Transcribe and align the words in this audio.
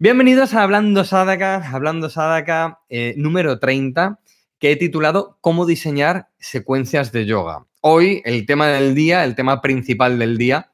Bienvenidos 0.00 0.54
a 0.54 0.62
Hablando 0.62 1.02
Sadaka, 1.02 1.56
Hablando 1.72 2.08
Sadaka 2.08 2.82
eh, 2.88 3.14
número 3.16 3.58
30, 3.58 4.20
que 4.60 4.70
he 4.70 4.76
titulado 4.76 5.38
Cómo 5.40 5.66
diseñar 5.66 6.28
secuencias 6.38 7.10
de 7.10 7.26
yoga. 7.26 7.66
Hoy 7.80 8.22
el 8.24 8.46
tema 8.46 8.68
del 8.68 8.94
día, 8.94 9.24
el 9.24 9.34
tema 9.34 9.60
principal 9.60 10.20
del 10.20 10.38
día 10.38 10.70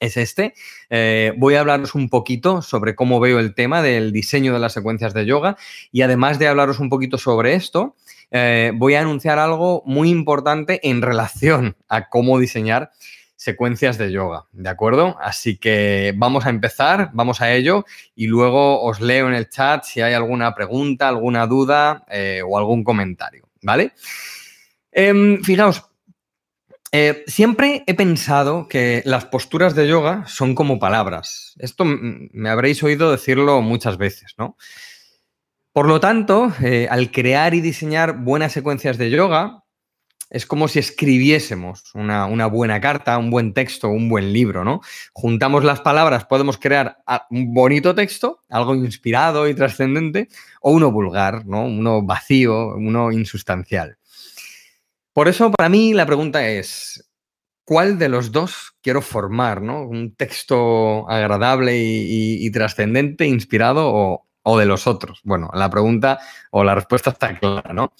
es 0.00 0.16
este. 0.16 0.54
Eh, 0.88 1.34
voy 1.36 1.56
a 1.56 1.60
hablaros 1.60 1.94
un 1.94 2.08
poquito 2.08 2.62
sobre 2.62 2.94
cómo 2.94 3.20
veo 3.20 3.38
el 3.38 3.54
tema 3.54 3.82
del 3.82 4.12
diseño 4.12 4.54
de 4.54 4.60
las 4.60 4.72
secuencias 4.72 5.12
de 5.12 5.26
yoga 5.26 5.58
y 5.92 6.00
además 6.00 6.38
de 6.38 6.48
hablaros 6.48 6.78
un 6.78 6.88
poquito 6.88 7.18
sobre 7.18 7.52
esto, 7.52 7.96
eh, 8.30 8.72
voy 8.74 8.94
a 8.94 9.02
anunciar 9.02 9.38
algo 9.38 9.82
muy 9.84 10.08
importante 10.08 10.80
en 10.88 11.02
relación 11.02 11.76
a 11.86 12.08
cómo 12.08 12.38
diseñar 12.38 12.92
secuencias 13.38 13.98
de 13.98 14.10
yoga, 14.10 14.46
¿de 14.50 14.68
acuerdo? 14.68 15.16
Así 15.20 15.58
que 15.58 16.12
vamos 16.16 16.44
a 16.44 16.50
empezar, 16.50 17.10
vamos 17.12 17.40
a 17.40 17.52
ello 17.52 17.84
y 18.16 18.26
luego 18.26 18.82
os 18.82 19.00
leo 19.00 19.28
en 19.28 19.34
el 19.34 19.48
chat 19.48 19.84
si 19.84 20.00
hay 20.00 20.12
alguna 20.12 20.56
pregunta, 20.56 21.08
alguna 21.08 21.46
duda 21.46 22.04
eh, 22.10 22.42
o 22.44 22.58
algún 22.58 22.82
comentario, 22.82 23.48
¿vale? 23.62 23.92
Em, 24.90 25.40
fijaos, 25.44 25.84
eh, 26.90 27.22
siempre 27.28 27.84
he 27.86 27.94
pensado 27.94 28.66
que 28.66 29.02
las 29.04 29.26
posturas 29.26 29.76
de 29.76 29.86
yoga 29.86 30.24
son 30.26 30.56
como 30.56 30.80
palabras. 30.80 31.54
Esto 31.60 31.84
me 31.84 32.50
habréis 32.50 32.82
oído 32.82 33.12
decirlo 33.12 33.62
muchas 33.62 33.98
veces, 33.98 34.34
¿no? 34.36 34.56
Por 35.72 35.86
lo 35.86 36.00
tanto, 36.00 36.52
eh, 36.60 36.88
al 36.90 37.12
crear 37.12 37.54
y 37.54 37.60
diseñar 37.60 38.18
buenas 38.18 38.50
secuencias 38.52 38.98
de 38.98 39.10
yoga, 39.10 39.62
es 40.30 40.44
como 40.44 40.68
si 40.68 40.78
escribiésemos 40.78 41.94
una, 41.94 42.46
buena 42.46 42.80
carta, 42.80 43.16
un 43.16 43.30
buen 43.30 43.54
texto, 43.54 43.88
un 43.88 44.08
buen 44.08 44.32
libro, 44.32 44.64
¿no? 44.64 44.80
Juntamos 45.12 45.64
las 45.64 45.80
palabras, 45.80 46.26
podemos 46.26 46.58
crear 46.58 46.98
un 47.30 47.54
bonito 47.54 47.94
texto, 47.94 48.44
algo 48.48 48.74
inspirado 48.74 49.48
y 49.48 49.54
trascendente, 49.54 50.28
o 50.60 50.72
uno 50.72 50.92
vulgar, 50.92 51.46
¿no? 51.46 51.64
Uno 51.64 52.02
vacío, 52.02 52.74
uno 52.74 53.10
insustancial. 53.10 53.96
Por 55.14 55.28
eso, 55.28 55.50
para 55.50 55.68
mí, 55.68 55.94
la 55.94 56.06
pregunta 56.06 56.46
es, 56.46 57.10
¿cuál 57.64 57.98
de 57.98 58.08
los 58.10 58.30
dos 58.30 58.76
quiero 58.82 59.00
formar, 59.00 59.62
¿no? 59.62 59.82
Un 59.82 60.14
texto 60.14 61.08
agradable 61.08 61.78
y, 61.78 62.50
trascendente, 62.50 63.26
inspirado, 63.26 63.90
o, 63.92 64.26
o 64.42 64.58
de 64.58 64.66
los 64.66 64.86
otros. 64.86 65.20
Bueno, 65.24 65.50
la 65.54 65.70
pregunta 65.70 66.20
o 66.50 66.64
la 66.64 66.74
respuesta 66.74 67.10
está 67.10 67.38
clara, 67.38 67.72
¿no? 67.72 67.94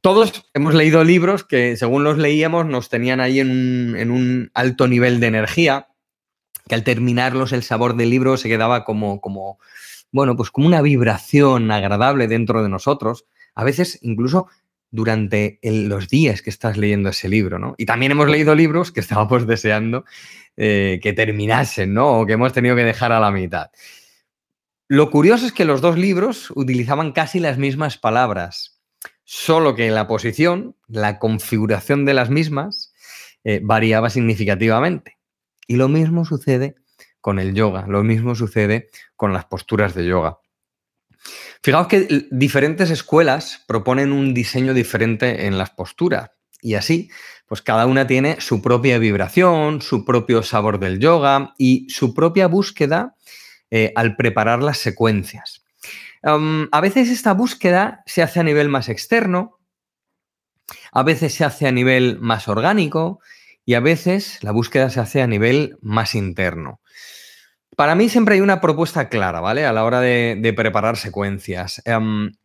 Todos 0.00 0.50
hemos 0.54 0.74
leído 0.74 1.04
libros 1.04 1.44
que, 1.44 1.76
según 1.76 2.04
los 2.04 2.16
leíamos, 2.16 2.64
nos 2.64 2.88
tenían 2.88 3.20
ahí 3.20 3.38
en 3.38 4.10
un, 4.10 4.50
alto 4.54 4.88
nivel 4.88 5.20
de 5.20 5.26
energía, 5.26 5.88
que 6.66 6.74
al 6.74 6.84
terminarlos 6.84 7.52
el 7.52 7.62
sabor 7.62 7.96
del 7.96 8.08
libro 8.08 8.38
se 8.38 8.48
quedaba 8.48 8.84
como, 8.84 9.20
como, 9.20 9.58
bueno, 10.10 10.36
pues 10.36 10.50
como 10.50 10.66
una 10.66 10.80
vibración 10.80 11.70
agradable 11.70 12.28
dentro 12.28 12.62
de 12.62 12.70
nosotros, 12.70 13.26
a 13.54 13.62
veces 13.62 13.98
incluso 14.00 14.48
durante 14.90 15.58
los 15.62 16.08
días 16.08 16.40
que 16.40 16.50
estás 16.50 16.78
leyendo 16.78 17.10
ese 17.10 17.28
libro, 17.28 17.58
¿no? 17.58 17.74
Y 17.76 17.84
también 17.84 18.12
hemos 18.12 18.28
leído 18.28 18.54
libros 18.54 18.92
que 18.92 19.00
estábamos 19.00 19.46
deseando 19.46 20.04
eh, 20.56 20.98
que 21.02 21.12
terminasen, 21.12 21.92
¿no? 21.92 22.20
O 22.20 22.26
que 22.26 22.32
hemos 22.32 22.52
tenido 22.52 22.74
que 22.74 22.84
dejar 22.84 23.12
a 23.12 23.20
la 23.20 23.30
mitad. 23.30 23.70
Lo 24.88 25.10
curioso 25.10 25.46
es 25.46 25.52
que 25.52 25.64
los 25.64 25.80
dos 25.80 25.98
libros 25.98 26.50
utilizaban 26.56 27.12
casi 27.12 27.38
las 27.38 27.58
mismas 27.58 27.98
palabras, 27.98 28.79
solo 29.32 29.76
que 29.76 29.92
la 29.92 30.08
posición, 30.08 30.74
la 30.88 31.20
configuración 31.20 32.04
de 32.04 32.14
las 32.14 32.30
mismas, 32.30 32.92
eh, 33.44 33.60
variaba 33.62 34.10
significativamente. 34.10 35.18
Y 35.68 35.76
lo 35.76 35.86
mismo 35.86 36.24
sucede 36.24 36.74
con 37.20 37.38
el 37.38 37.54
yoga, 37.54 37.86
lo 37.86 38.02
mismo 38.02 38.34
sucede 38.34 38.90
con 39.14 39.32
las 39.32 39.44
posturas 39.44 39.94
de 39.94 40.04
yoga. 40.04 40.38
Fijaos 41.62 41.86
que 41.86 42.26
diferentes 42.32 42.90
escuelas 42.90 43.62
proponen 43.68 44.10
un 44.10 44.34
diseño 44.34 44.74
diferente 44.74 45.46
en 45.46 45.58
las 45.58 45.70
posturas 45.70 46.32
y 46.60 46.74
así, 46.74 47.08
pues 47.46 47.62
cada 47.62 47.86
una 47.86 48.08
tiene 48.08 48.40
su 48.40 48.60
propia 48.60 48.98
vibración, 48.98 49.80
su 49.80 50.04
propio 50.04 50.42
sabor 50.42 50.80
del 50.80 50.98
yoga 50.98 51.54
y 51.56 51.88
su 51.88 52.14
propia 52.14 52.48
búsqueda 52.48 53.14
eh, 53.70 53.92
al 53.94 54.16
preparar 54.16 54.60
las 54.60 54.78
secuencias 54.78 55.59
a 56.22 56.80
veces 56.80 57.08
esta 57.08 57.32
búsqueda 57.32 58.02
se 58.06 58.22
hace 58.22 58.40
a 58.40 58.44
nivel 58.44 58.68
más 58.68 58.88
externo, 58.88 59.58
a 60.92 61.02
veces 61.02 61.34
se 61.34 61.44
hace 61.44 61.66
a 61.66 61.72
nivel 61.72 62.18
más 62.20 62.48
orgánico 62.48 63.20
y 63.64 63.74
a 63.74 63.80
veces 63.80 64.42
la 64.42 64.52
búsqueda 64.52 64.90
se 64.90 65.00
hace 65.00 65.22
a 65.22 65.26
nivel 65.26 65.78
más 65.80 66.14
interno. 66.14 66.80
Para 67.76 67.94
mí 67.94 68.08
siempre 68.08 68.34
hay 68.34 68.40
una 68.40 68.60
propuesta 68.60 69.08
clara, 69.08 69.40
¿vale? 69.40 69.64
A 69.64 69.72
la 69.72 69.84
hora 69.84 70.00
de, 70.00 70.52
preparar 70.56 70.96
secuencias. 70.96 71.82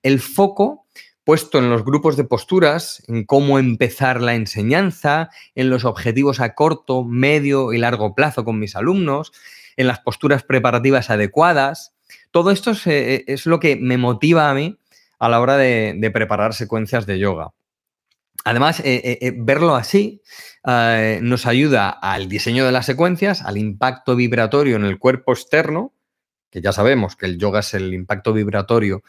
el 0.03 0.19
foco 0.19 0.85
puesto 1.25 1.57
en 1.57 1.71
los 1.71 1.83
grupos 1.83 2.15
de 2.17 2.23
posturas, 2.23 3.03
en 3.07 3.25
cómo 3.25 3.57
empezar 3.57 4.21
la 4.21 4.35
enseñanza, 4.35 5.31
en 5.55 5.71
los 5.71 5.83
objetivos 5.83 6.39
a 6.39 6.53
corto, 6.53 7.03
medio 7.03 7.73
y 7.73 7.79
largo 7.79 8.13
plazo 8.13 8.45
con 8.45 8.59
mis 8.59 8.75
alumnos, 8.75 9.33
en 9.75 9.87
las 9.87 9.99
posturas 9.99 10.43
preparativas 10.43 11.09
adecuadas, 11.09 11.94
todo 12.35 12.51
esto 12.51 12.73
eh, 12.87 13.23
es, 13.27 13.45
lo 13.45 13.61
que 13.61 13.77
me 13.77 13.97
motiva 13.97 14.49
a 14.49 14.53
mí 14.53 14.77
a 15.19 15.29
la 15.29 15.39
hora 15.39 15.55
de, 15.55 16.11
preparar 16.13 16.53
secuencias 16.53 17.05
de 17.05 17.17
yoga. 17.17 17.53
Además, 18.43 18.81
eh, 18.81 19.19
eh, 19.21 19.33
verlo 19.37 19.73
así 19.75 20.21
nos 21.21 21.45
ayuda 21.45 21.89
al 21.89 22.27
diseño 22.27 22.65
de 22.65 22.73
las 22.73 22.87
secuencias, 22.87 23.41
al 23.41 23.57
impacto 23.57 24.17
vibratorio 24.17 24.75
en 24.75 24.83
el 24.83 24.99
cuerpo 24.99 25.31
externo, 25.31 25.93
que 26.49 26.59
ya 26.59 26.73
sabemos 26.73 27.15
que 27.15 27.27
el 27.27 27.37
yoga 27.37 27.61
es 27.61 27.73
el 27.73 27.93
impacto 27.93 28.33
vibratorio 28.33 29.01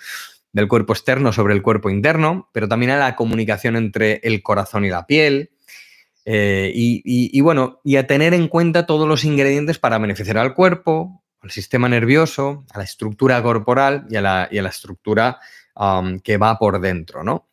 del 0.52 0.68
cuerpo 0.68 0.92
externo 0.92 1.32
sobre 1.32 1.54
el 1.54 1.62
cuerpo 1.62 1.90
interno, 1.90 2.48
pero 2.52 2.68
también 2.68 2.92
a 2.92 2.98
la 2.98 3.16
comunicación 3.16 3.74
entre 3.74 4.20
el 4.22 4.40
corazón 4.40 4.84
y 4.84 4.90
la 4.90 5.04
piel. 5.04 5.50
y, 6.24 7.40
bueno, 7.40 7.80
y 7.82 7.96
a 7.96 8.06
tener 8.06 8.34
en 8.34 8.46
cuenta 8.46 8.86
todos 8.86 9.08
los 9.08 9.24
ingredientes 9.24 9.80
para 9.80 9.98
beneficiar 9.98 10.38
al 10.38 10.54
cuerpo, 10.54 11.24
al 11.46 11.52
sistema 11.52 11.88
nervioso, 11.88 12.64
a 12.72 12.78
la 12.78 12.84
estructura 12.84 13.40
corporal 13.40 14.04
y 14.10 14.16
a 14.16 14.20
la, 14.20 14.68
estructura 14.68 15.38
que 16.24 16.36
va 16.38 16.58
por 16.58 16.80
dentro, 16.80 17.22
¿no? 17.22 17.48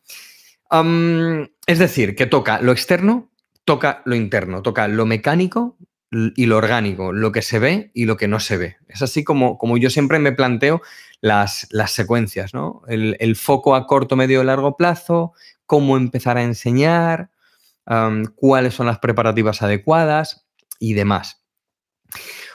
es 1.68 1.78
decir, 1.78 2.16
que 2.16 2.26
toca 2.26 2.60
lo 2.60 2.72
externo, 2.72 3.30
toca 3.64 4.02
lo 4.06 4.16
interno, 4.16 4.64
toca 4.64 4.88
lo 4.88 5.06
mecánico 5.06 5.78
y 6.36 6.48
lo 6.48 6.58
orgánico, 6.58 7.14
lo 7.14 7.32
que 7.32 7.44
se 7.44 7.60
ve 7.60 7.92
y 7.94 8.06
lo 8.06 8.18
que 8.18 8.28
no 8.28 8.40
se 8.40 8.58
ve. 8.58 8.78
Es 8.88 9.04
así 9.04 9.24
como, 9.24 9.60
como 9.60 9.78
yo 9.78 9.92
siempre 9.92 10.18
me 10.18 10.32
planteo 10.32 10.82
las, 11.22 11.68
las 11.70 11.92
secuencias, 11.92 12.56
¿no? 12.56 12.82
El, 12.88 13.36
foco 13.36 13.76
a 13.76 13.86
corto, 13.86 14.16
medio 14.16 14.42
y 14.42 14.46
largo 14.46 14.76
plazo, 14.76 15.34
cómo 15.68 15.96
empezar 15.96 16.38
a 16.38 16.44
enseñar, 16.44 17.30
cuáles 18.36 18.74
son 18.74 18.88
las 18.88 18.98
preparativas 18.98 19.62
adecuadas 19.62 20.48
y 20.80 20.94
demás. 20.94 21.44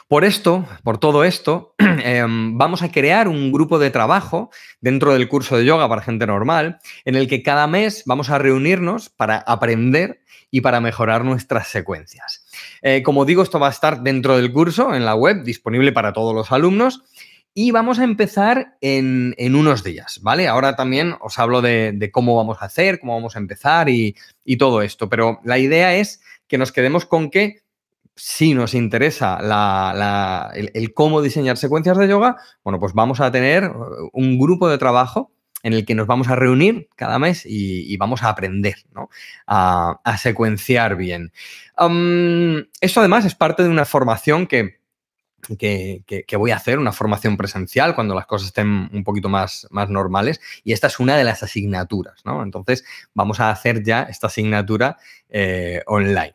Por 0.09 0.25
esto, 0.25 0.67
por 0.85 0.97
todo 0.97 1.23
esto, 1.23 1.75
em, 1.79 2.57
vamos 2.57 2.83
a 2.83 2.91
crear 2.91 3.29
un 3.29 3.53
grupo 3.53 3.79
de 3.79 3.91
trabajo 3.91 4.51
dentro 4.81 5.13
del 5.13 5.29
curso 5.29 5.59
de 5.59 5.67
yoga 5.67 5.87
para 5.87 6.01
gente 6.01 6.27
normal, 6.27 6.79
en 7.05 7.15
el 7.15 7.29
que 7.29 7.43
cada 7.43 7.67
mes 7.67 8.05
vamos 8.07 8.31
a 8.31 8.39
reunirnos 8.39 9.11
para 9.11 9.37
aprender 9.37 10.23
y 10.51 10.63
para 10.63 10.81
mejorar 10.81 11.27
nuestras 11.27 11.69
secuencias. 11.69 12.47
Eh, 12.81 13.03
como 13.03 13.27
digo, 13.27 13.43
esto 13.43 13.61
va 13.61 13.67
a 13.67 13.71
estar 13.71 14.03
dentro 14.03 14.39
del 14.39 14.51
curso, 14.51 14.95
en 14.95 15.05
la 15.05 15.15
web, 15.15 15.45
disponible 15.45 15.93
para 15.93 16.15
todos 16.15 16.35
los 16.35 16.53
alumnos. 16.53 17.03
Y 17.53 17.71
vamos 17.73 17.99
a 17.99 18.05
empezar 18.05 18.79
en, 18.81 19.35
unos 19.55 19.85
días, 19.85 20.21
¿vale? 20.23 20.49
Ahora 20.49 20.75
también 20.75 21.17
os 21.21 21.39
hablo 21.39 21.61
de, 21.61 22.09
cómo 22.13 22.35
vamos 22.35 22.63
a 22.63 22.67
hacer, 22.67 22.99
cómo 22.99 23.15
vamos 23.15 23.37
a 23.37 23.41
empezar 23.41 23.91
y, 23.91 24.17
y 24.43 24.57
todo 24.57 24.81
esto. 24.81 25.11
Pero 25.11 25.41
la 25.45 25.59
idea 25.59 25.97
es 25.97 26.23
que 26.47 26.57
nos 26.57 26.73
quedemos 26.73 27.05
con 27.05 27.31
que 27.31 27.68
si 28.19 28.53
nos 28.53 28.75
interesa 28.75 29.39
el, 30.55 30.93
cómo 30.93 31.23
diseñar 31.23 31.56
secuencias 31.56 31.97
de 31.97 32.09
yoga, 32.09 32.37
bueno, 32.65 32.81
pues 32.81 32.93
vamos 32.93 33.21
a 33.21 33.31
tener 33.31 33.65
uh, 33.65 34.11
un 34.12 34.38
grupo 34.38 34.69
de 34.69 34.76
trabajo 34.76 35.32
en 35.62 35.73
el 35.73 35.85
que 35.85 35.94
nos 35.94 36.06
vamos 36.06 36.29
a 36.29 36.37
reunir 36.37 36.88
cada 36.97 37.19
mes 37.19 37.44
y, 37.44 37.97
vamos 37.97 38.23
a 38.23 38.29
aprender 38.29 38.76
¿no? 38.93 39.09
a, 39.47 40.17
secuenciar 40.19 40.97
bien. 40.97 41.32
esto 42.81 43.00
además 43.00 43.25
es 43.25 43.35
parte 43.35 43.62
de 43.65 43.69
una 43.69 43.85
formación 43.85 44.47
que, 44.47 44.79
voy 46.37 46.50
a 46.53 46.56
hacer, 46.56 46.79
una 46.79 46.93
formación 46.93 47.37
presencial 47.37 47.94
cuando 47.94 48.15
las 48.15 48.26
cosas 48.26 48.49
estén 48.49 48.88
un 48.93 49.03
poquito 49.03 49.29
más, 49.29 49.67
más 49.70 49.91
normales 49.91 50.41
y 50.62 50.73
esta 50.73 50.87
es 50.87 51.00
una 51.00 51.17
de 51.17 51.25
las 51.25 51.43
asignaturas. 51.43 52.25
¿no? 52.25 52.43
Entonces 52.43 52.85
vamos 53.15 53.41
a 53.41 53.50
hacer 53.50 53.82
ya 53.82 54.03
esta 54.03 54.29
asignatura 54.29 54.97
eh, 55.29 55.82
online. 55.87 56.35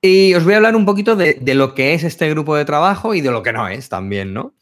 Y 0.00 0.32
os 0.34 0.44
voy 0.44 0.54
a 0.54 0.58
hablar 0.58 0.76
un 0.76 0.84
poquito 0.84 1.16
de, 1.16 1.40
lo 1.54 1.74
que 1.74 1.92
es 1.92 2.04
este 2.04 2.30
grupo 2.30 2.54
de 2.54 2.64
trabajo 2.64 3.14
y 3.14 3.20
de 3.20 3.32
lo 3.32 3.42
que 3.42 3.52
no 3.52 3.66
es 3.66 3.88
también, 3.88 4.32
¿no? 4.32 4.54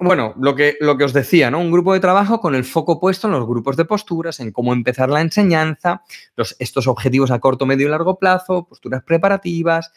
bueno, 0.00 0.34
lo 0.40 0.56
que, 0.56 0.76
lo 0.80 0.96
que 0.96 1.04
os 1.04 1.12
decía, 1.12 1.50
¿no? 1.50 1.60
Un 1.60 1.70
grupo 1.70 1.92
de 1.92 2.00
trabajo 2.00 2.40
con 2.40 2.54
el 2.54 2.64
foco 2.64 2.98
puesto 2.98 3.26
en 3.26 3.34
los 3.34 3.46
grupos 3.46 3.76
de 3.76 3.84
posturas, 3.84 4.40
en 4.40 4.52
cómo 4.52 4.72
empezar 4.72 5.10
la 5.10 5.20
enseñanza, 5.20 6.02
estos 6.58 6.86
objetivos 6.86 7.30
a 7.30 7.38
corto, 7.38 7.66
medio 7.66 7.86
y 7.86 7.90
largo 7.90 8.18
plazo, 8.18 8.66
posturas 8.66 9.04
preparativas 9.04 9.92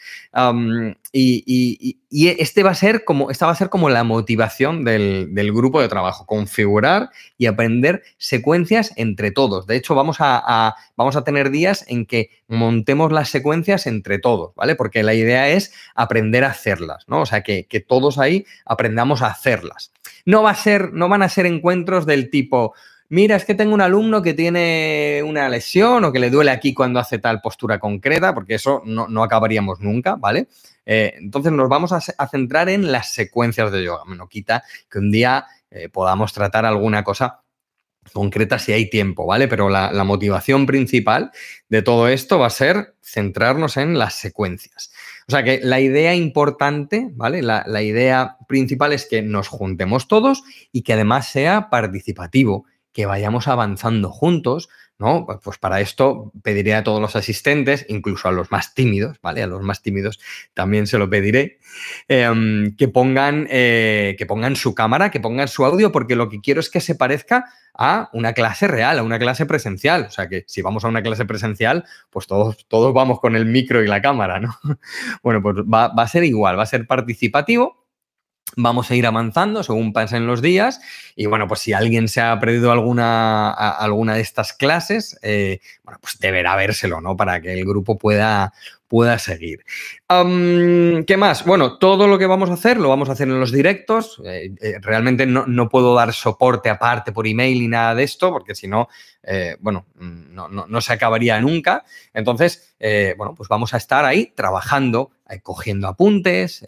y 1.13 1.98
este 2.23 2.63
va 2.63 2.71
a 2.71 2.75
ser 2.75 3.03
como, 3.03 3.29
esta 3.29 3.45
va 3.45 3.51
a 3.51 3.56
ser 3.56 3.69
como 3.69 3.89
la 3.89 4.03
motivación 4.03 4.85
del, 4.85 5.51
grupo 5.53 5.81
de 5.81 5.89
trabajo, 5.89 6.25
configurar 6.25 7.09
y 7.38 7.47
aprender 7.47 8.03
secuencias 8.17 8.94
entre 8.95 9.31
todos. 9.31 9.67
De 9.67 9.75
hecho, 9.75 9.95
vamos 9.95 10.17
a, 10.19 10.75
vamos 10.95 11.15
a 11.15 11.23
tener 11.23 11.50
días 11.50 11.83
en 11.88 12.06
que 12.06 12.29
montemos 12.47 13.12
las 13.12 13.29
secuencias 13.29 13.85
entre 13.85 14.19
todos, 14.19 14.56
¿vale? 14.56 14.75
Porque 14.75 15.03
la 15.03 15.13
idea 15.13 15.50
es 15.50 15.73
aprender 15.94 16.44
a 16.44 16.51
hacerlas, 16.51 17.03
¿no? 17.07 17.21
O 17.21 17.25
sea, 17.25 17.44
que, 17.44 17.65
que 17.65 17.81
todos 17.81 18.17
ahí 18.17 18.45
aprendamos 18.65 19.21
a 19.21 19.27
hacerlas. 19.27 19.91
No 20.25 20.41
va 20.41 20.51
a 20.51 20.56
ser, 20.56 20.94
no 20.94 21.09
van 21.09 21.21
a 21.21 21.29
ser 21.29 21.45
encuentros 21.45 22.06
del 22.06 22.29
tipo, 22.29 22.73
mira, 23.10 23.36
es 23.36 23.46
que 23.46 23.56
tengo 23.56 23.74
un 23.74 23.81
alumno 23.81 24.22
que 24.22 24.34
tiene 24.34 25.22
una 25.25 25.50
lesión 25.50 26.04
o 26.04 26.12
que 26.12 26.19
le 26.19 26.30
duele 26.30 26.52
aquí 26.52 26.74
cuando 26.74 27.00
hace 27.00 27.19
tal 27.19 27.42
postura 27.42 27.80
concreta, 27.80 28.34
porque 28.34 28.56
eso 28.56 28.81
no, 28.86 29.24
acabaríamos 29.24 29.80
nunca, 29.80 30.16
¿vale? 30.16 30.48
Eh, 30.86 31.13
entonces 31.18 31.52
nos 31.52 31.69
vamos 31.69 31.92
a, 31.92 32.28
centrar 32.28 32.69
en 32.69 32.92
las 32.92 33.12
secuencias 33.12 33.72
de 33.72 33.84
yoga. 33.84 34.04
No 34.16 34.28
quita 34.28 34.63
que 34.90 35.00
un 35.00 35.12
día 35.12 35.46
eh, 35.69 35.90
podamos 35.90 36.34
tratar 36.34 36.66
alguna 36.66 37.04
cosa 37.04 37.42
concreta 38.13 38.60
si 38.60 38.72
hay 38.72 38.90
tiempo, 38.90 39.25
¿vale? 39.25 39.48
Pero 39.48 39.69
la, 39.69 40.04
motivación 40.04 40.66
principal 40.66 41.31
de 41.69 41.81
todo 41.81 42.08
esto 42.08 42.38
va 42.38 42.48
a 42.48 42.51
ser 42.51 42.96
centrarnos 43.01 43.78
en 43.78 43.98
las 43.98 44.16
secuencias. 44.16 44.92
O 45.28 45.31
sea 45.31 45.44
que 45.44 45.60
la 45.63 45.80
idea 45.80 46.13
importante, 46.13 47.10
¿vale? 47.13 47.42
La 47.42 47.81
idea 47.81 48.38
principal 48.48 48.94
es 48.94 49.08
que 49.08 49.24
nos 49.24 49.48
juntemos 49.48 50.08
todos 50.08 50.44
y 50.72 50.84
que 50.84 50.94
además 50.94 51.28
sea 51.28 51.69
participativo 51.72 52.66
que 52.95 53.06
vayamos 53.06 53.50
avanzando 53.50 54.09
juntos, 54.09 54.69
¿no? 54.97 55.27
Pues 55.44 55.57
para 55.57 55.81
esto 55.81 56.31
pediría 56.42 56.77
a 56.77 56.83
todos 56.86 57.01
los 57.01 57.18
asistentes, 57.18 57.86
incluso 57.89 58.30
a 58.30 58.31
los 58.31 58.51
más 58.51 58.74
tímidos, 58.74 59.19
¿vale? 59.21 59.44
A 59.44 59.47
los 59.47 59.62
más 59.62 59.81
tímidos 59.81 60.21
también 60.53 60.88
se 60.88 60.97
lo 60.97 61.09
pediré, 61.09 61.59
em, 62.07 62.74
que, 62.77 62.88
pongan, 62.88 63.47
eh, 63.51 64.15
que 64.18 64.25
pongan 64.25 64.56
su 64.56 64.74
cámara, 64.74 65.12
que 65.12 65.19
pongan 65.19 65.50
su 65.50 65.65
audio, 65.65 65.92
porque 65.92 66.15
lo 66.15 66.30
que 66.30 66.39
quiero 66.39 66.62
es 66.62 66.69
que 66.69 66.80
se 66.80 66.95
parezca 66.95 67.51
a 67.74 68.09
una 68.13 68.31
clase 68.31 68.65
real, 68.65 68.98
a 68.98 69.03
una 69.03 69.19
clase 69.19 69.45
presencial. 69.45 70.06
O 70.07 70.12
sea 70.12 70.30
que 70.30 70.45
si 70.48 70.62
vamos 70.62 70.86
a 70.86 70.88
una 70.88 71.03
clase 71.03 71.25
presencial, 71.25 71.83
pues 72.09 72.27
todos, 72.27 72.65
todos 72.69 72.94
vamos 72.94 73.19
con 73.19 73.36
el 73.36 73.45
micro 73.45 73.83
y 73.83 73.88
la 73.88 74.01
cámara, 74.01 74.39
¿no? 74.39 74.57
Bueno, 75.21 75.41
pues 75.41 75.57
va 75.57 75.88
a 75.88 76.07
ser 76.07 76.24
igual, 76.24 76.57
va 76.57 76.63
a 76.63 76.65
ser 76.65 76.88
participativo 76.88 77.85
Vamos 78.57 78.92
a 78.92 78.96
ir 78.96 79.06
avanzando 79.06 79.63
según 79.63 79.94
pasen 79.94 80.28
los 80.28 80.42
días 80.42 80.80
y 81.16 81.25
bueno, 81.28 81.48
pues 81.48 81.62
si 81.62 81.74
alguien 81.74 82.07
se 82.07 82.22
ha 82.22 82.38
perdido 82.40 82.72
alguna, 82.72 83.52
alguna 83.52 84.16
de 84.16 84.22
estas 84.22 84.54
clases, 84.54 85.18
eh, 85.22 85.60
bueno, 85.84 86.00
pues 86.02 86.19
deberá 86.19 86.56
vérselo, 86.56 87.00
¿no? 87.02 87.16
Para 87.16 87.42
que 87.42 87.54
el 87.54 87.66
grupo 87.66 87.98
pueda, 87.98 88.54
pueda 88.88 89.18
seguir. 89.19 89.63
¿Qué 90.07 91.18
más? 91.18 91.46
Bueno, 91.46 91.78
todo 91.78 92.07
lo 92.07 92.18
que 92.18 92.25
vamos 92.25 92.50
a 92.50 92.54
hacer 92.54 92.78
lo 92.78 92.90
vamos 92.90 93.07
a 93.07 93.13
hacer 93.13 93.30
en 93.30 93.40
los 93.40 93.52
directos. 93.52 94.22
Eh, 94.25 94.52
eh, 94.62 94.75
realmente 94.81 95.25
no, 95.25 95.69
puedo 95.69 95.96
dar 95.96 96.13
soporte 96.13 96.69
aparte 96.69 97.12
por 97.12 97.28
email 97.28 97.60
ni 97.60 97.68
nada 97.68 97.96
de 97.96 98.04
esto, 98.04 98.31
porque 98.31 98.56
si 98.56 98.68
no, 98.68 98.90
bueno, 99.60 99.86
no, 99.98 100.81
se 100.81 100.94
acabaría 100.94 101.40
nunca. 101.40 101.86
Entonces, 102.13 102.75
bueno, 103.18 103.34
pues 103.36 103.48
vamos 103.48 103.74
a 103.74 103.78
estar 103.78 104.06
ahí 104.06 104.34
trabajando, 104.36 105.12
cogiendo 105.42 105.88
apuntes, 105.88 106.66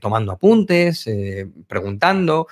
tomando 0.00 0.32
apuntes, 0.32 1.08
preguntando, 1.66 2.46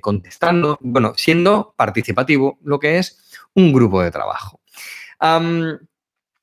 contestando, 0.00 0.78
bueno, 0.80 1.14
siendo 1.16 1.74
participativo, 1.76 2.58
lo 2.62 2.78
que 2.78 2.98
es 2.98 3.18
un 3.54 3.72
grupo 3.72 4.02
de 4.02 4.10
trabajo. 4.10 4.60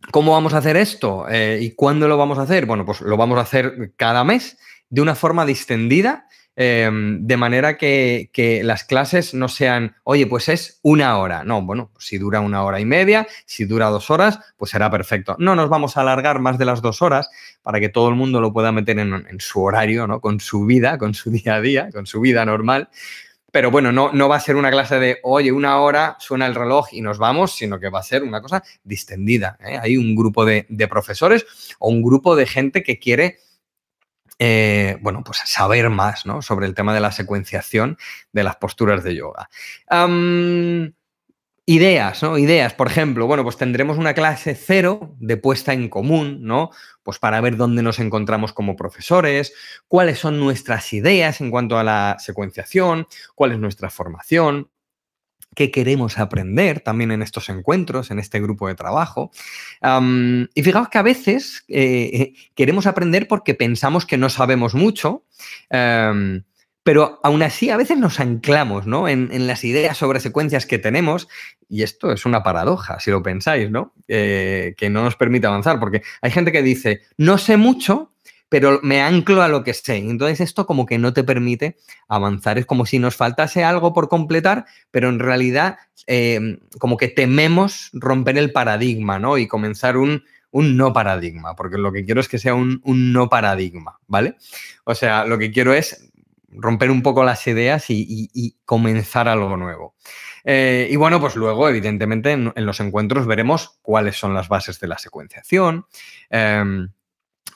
¿Cómo 0.10 0.32
vamos 0.32 0.54
a 0.54 0.58
hacer 0.58 0.78
esto? 0.78 1.28
Eh, 1.30 1.60
¿Y 1.62 1.72
cuándo 1.72 2.08
lo 2.08 2.18
vamos 2.18 2.40
a 2.40 2.44
hacer? 2.44 2.66
Bueno, 2.66 2.86
pues 2.86 3.02
lo 3.02 3.18
vamos 3.18 3.38
a 3.38 3.42
hacer 3.42 3.94
cada 3.96 4.24
mes 4.24 4.58
de 4.90 5.02
una 5.02 5.16
forma 5.16 5.46
distendida, 5.46 6.28
em, 6.62 7.26
de 7.26 7.38
manera 7.38 7.78
que, 7.78 8.30
las 8.64 8.84
clases 8.84 9.34
no 9.34 9.48
sean, 9.48 9.96
oye, 10.04 10.28
pues 10.28 10.50
es 10.50 10.80
una 10.82 11.18
hora. 11.18 11.44
No, 11.44 11.62
bueno, 11.62 11.92
si 11.98 12.18
dura 12.18 12.40
una 12.40 12.64
hora 12.64 12.80
y 12.80 12.86
media, 12.86 13.28
si 13.46 13.66
dura 13.66 13.88
dos 13.88 14.10
horas, 14.10 14.40
pues 14.58 14.72
será 14.72 14.90
perfecto. 14.90 15.36
No 15.40 15.56
nos 15.56 15.70
vamos 15.70 15.98
a 15.98 16.02
alargar 16.02 16.40
más 16.40 16.58
de 16.58 16.66
las 16.66 16.82
dos 16.82 17.02
horas 17.02 17.30
para 17.62 17.80
que 17.80 17.90
todo 17.90 18.10
el 18.10 18.16
mundo 18.16 18.42
lo 18.42 18.54
pueda 18.54 18.72
meter 18.72 19.00
en, 19.00 19.14
en 19.14 19.40
su 19.40 19.62
horario, 19.62 20.08
¿no? 20.08 20.22
Con 20.22 20.40
su 20.40 20.66
vida, 20.66 20.98
con 21.00 21.14
su 21.14 21.32
día 21.32 21.56
a 21.56 21.62
día, 21.62 21.90
con 21.92 22.06
su 22.06 22.22
vida 22.22 22.46
normal. 22.46 22.90
Pero 23.52 23.70
bueno, 23.70 23.92
no, 23.92 24.14
no 24.14 24.30
va 24.30 24.38
a 24.38 24.40
ser 24.40 24.56
una 24.56 24.72
clase 24.72 24.98
de, 24.98 25.20
oye, 25.24 25.52
una 25.52 25.80
hora 25.82 26.16
suena 26.20 26.48
el 26.48 26.56
reloj 26.56 26.88
y 26.94 27.02
nos 27.02 27.18
vamos, 27.18 27.54
sino 27.54 27.80
que 27.80 27.90
va 27.90 28.00
a 28.00 28.04
ser 28.04 28.24
una 28.24 28.42
cosa 28.42 28.64
distendida. 28.84 29.58
¿eh? 29.60 29.78
Hay 29.80 29.98
un 29.98 30.16
grupo 30.16 30.46
de, 30.46 30.66
profesores 30.90 31.46
o 31.78 31.90
un 31.90 32.02
grupo 32.02 32.36
de 32.38 32.48
gente 32.48 32.82
que 32.82 32.98
quiere, 32.98 33.40
eh, 34.44 34.98
bueno, 35.02 35.24
pues 35.24 35.40
saber 35.46 35.92
más 35.92 36.26
¿no? 36.26 36.42
sobre 36.42 36.66
el 36.66 36.74
tema 36.74 36.96
de 36.96 37.00
la 37.00 37.12
secuenciación 37.12 38.00
de 38.34 38.44
las 38.44 38.56
posturas 38.56 39.04
de 39.04 39.16
yoga. 39.16 39.50
Ideas, 41.68 42.24
¿no? 42.24 42.40
Ideas, 42.40 42.74
por 42.74 42.88
ejemplo, 42.88 43.28
bueno, 43.28 43.44
pues 43.44 43.56
tendremos 43.56 44.00
una 44.00 44.16
clase 44.16 44.56
cero 44.56 45.16
de 45.20 45.38
puesta 45.38 45.74
en 45.74 45.90
común, 45.90 46.40
¿no? 46.42 46.72
Pues 47.04 47.20
para 47.20 47.40
ver 47.40 47.56
dónde 47.56 47.84
nos 47.84 48.00
encontramos 48.00 48.52
como 48.52 48.76
profesores, 48.76 49.54
cuáles 49.88 50.18
son 50.18 50.40
nuestras 50.40 50.92
ideas 50.92 51.40
en 51.40 51.52
cuanto 51.52 51.78
a 51.78 51.84
la 51.84 52.18
secuenciación, 52.18 53.06
cuál 53.36 53.52
es 53.52 53.60
nuestra 53.60 53.92
formación, 53.92 54.71
qué 55.56 55.72
queremos 55.72 56.18
aprender 56.18 56.80
también 56.80 57.12
en 57.12 57.22
estos 57.22 57.50
encuentros, 57.50 58.12
en 58.12 58.20
este 58.20 58.40
grupo 58.40 58.68
de 58.68 58.76
trabajo. 58.76 59.32
y 59.82 60.64
fijaos 60.64 60.90
que 60.90 60.98
a 60.98 61.04
veces 61.04 61.64
eh, 61.68 62.34
queremos 62.56 62.86
aprender 62.86 63.28
porque 63.28 63.54
pensamos 63.54 64.06
que 64.06 64.18
no 64.18 64.30
sabemos 64.30 64.74
mucho. 64.74 65.26
Em, 65.70 66.44
pero 66.84 67.20
aún 67.24 67.44
así 67.44 67.70
a 67.70 67.78
veces 67.78 67.98
nos 67.98 68.20
anclamos 68.20 68.88
¿no? 68.88 69.08
en, 69.08 69.46
las 69.46 69.64
ideas 69.64 69.98
sobre 69.98 70.20
secuencias 70.20 70.66
que 70.66 70.80
tenemos 70.80 71.28
y 71.70 71.84
esto 71.84 72.12
es 72.12 72.26
una 72.26 72.42
paradoja, 72.42 73.00
si 73.00 73.12
lo 73.12 73.22
pensáis, 73.22 73.70
¿no? 73.70 73.94
Eh, 74.08 74.74
que 74.78 74.90
no 74.90 75.04
nos 75.04 75.16
permite 75.16 75.48
avanzar, 75.48 75.80
porque 75.80 76.02
hay 76.22 76.32
gente 76.32 76.52
que 76.52 76.64
dice, 76.64 77.02
no 77.18 77.38
sé 77.38 77.56
mucho, 77.56 78.12
pero 78.52 78.82
me 78.84 79.02
anclo 79.02 79.42
a 79.42 79.48
lo 79.48 79.64
que 79.64 79.74
sé. 79.74 79.96
Entonces 79.96 80.42
esto 80.42 80.66
como 80.66 80.86
que 80.86 80.98
no 80.98 81.14
te 81.14 81.24
permite 81.24 81.78
avanzar. 82.10 82.58
Es 82.58 82.66
como 82.66 82.86
si 82.86 83.00
nos 83.00 83.16
faltase 83.16 83.64
algo 83.64 83.94
por 83.94 84.10
completar, 84.10 84.66
pero 84.92 85.08
en 85.08 85.20
realidad 85.20 85.78
em, 86.06 86.60
como 86.78 86.98
que 86.98 87.08
tememos 87.08 87.90
romper 87.94 88.38
el 88.38 88.52
paradigma 88.52 89.20
¿no? 89.20 89.38
y 89.38 89.48
comenzar 89.48 89.96
un, 89.96 90.26
no 90.52 90.92
paradigma, 90.92 91.56
porque 91.56 91.78
lo 91.78 91.94
que 91.94 92.04
quiero 92.04 92.20
es 92.20 92.28
que 92.28 92.40
sea 92.40 92.54
un, 92.54 92.82
un 92.84 93.14
no 93.14 93.30
paradigma, 93.30 94.00
¿vale? 94.08 94.36
O 94.84 94.96
sea, 94.96 95.24
lo 95.24 95.38
que 95.38 95.50
quiero 95.50 95.74
es 95.74 96.12
romper 96.52 96.92
un 96.92 97.04
poco 97.04 97.24
las 97.24 97.48
ideas 97.48 97.86
y, 97.88 98.58
comenzar 98.66 99.30
algo 99.30 99.56
nuevo. 99.56 99.96
Eh, 100.44 100.90
y 100.92 100.98
bueno, 100.98 101.22
pues 101.22 101.38
luego, 101.38 101.70
evidentemente, 101.70 102.34
en, 102.34 102.52
los 102.54 102.82
encuentros 102.82 103.26
veremos 103.28 103.80
cuáles 103.82 104.18
son 104.18 104.34
las 104.34 104.50
bases 104.50 104.78
de 104.82 104.88
la 104.88 104.98
secuenciación, 104.98 105.86
em, 106.30 106.90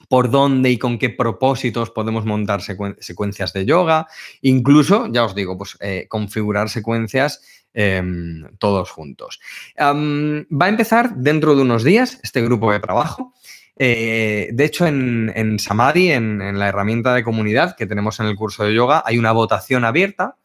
por 0.08 0.30
dónde 0.30 0.72
y 0.72 0.78
con 0.78 0.98
qué 0.98 1.10
propósitos 1.10 1.92
podemos 1.92 2.26
montar 2.26 2.62
secuencias 2.62 3.54
de 3.54 3.66
yoga, 3.66 4.08
incluso, 4.42 5.08
ya 5.12 5.26
os 5.26 5.36
digo, 5.36 5.58
pues 5.58 5.78
eh, 5.82 6.08
configurar 6.10 6.70
secuencias 6.70 7.42
em, 7.74 8.46
todos 8.58 8.90
juntos. 8.92 9.40
va 9.80 10.66
a 10.66 10.70
empezar 10.70 11.16
dentro 11.16 11.56
de 11.56 11.62
unos 11.62 11.84
días 11.84 12.20
este 12.24 12.42
grupo 12.42 12.72
de 12.72 12.80
trabajo. 12.80 13.34
Eh, 13.78 14.50
de 14.54 14.66
hecho, 14.66 14.88
en, 14.88 15.60
Samadhi, 15.60 16.12
en, 16.12 16.58
la 16.58 16.70
herramienta 16.70 17.14
de 17.14 17.24
comunidad 17.24 17.76
que 17.76 17.86
tenemos 17.86 18.20
en 18.20 18.28
el 18.28 18.36
curso 18.36 18.64
de 18.64 18.74
yoga, 18.74 19.04
hay 19.06 19.18
una 19.18 19.32
votación 19.32 19.84
abierta. 19.86 20.38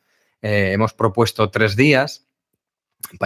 Eh, 0.42 0.72
hemos 0.72 0.94
propuesto 0.94 1.50
tres 1.50 1.76
días 1.76 2.26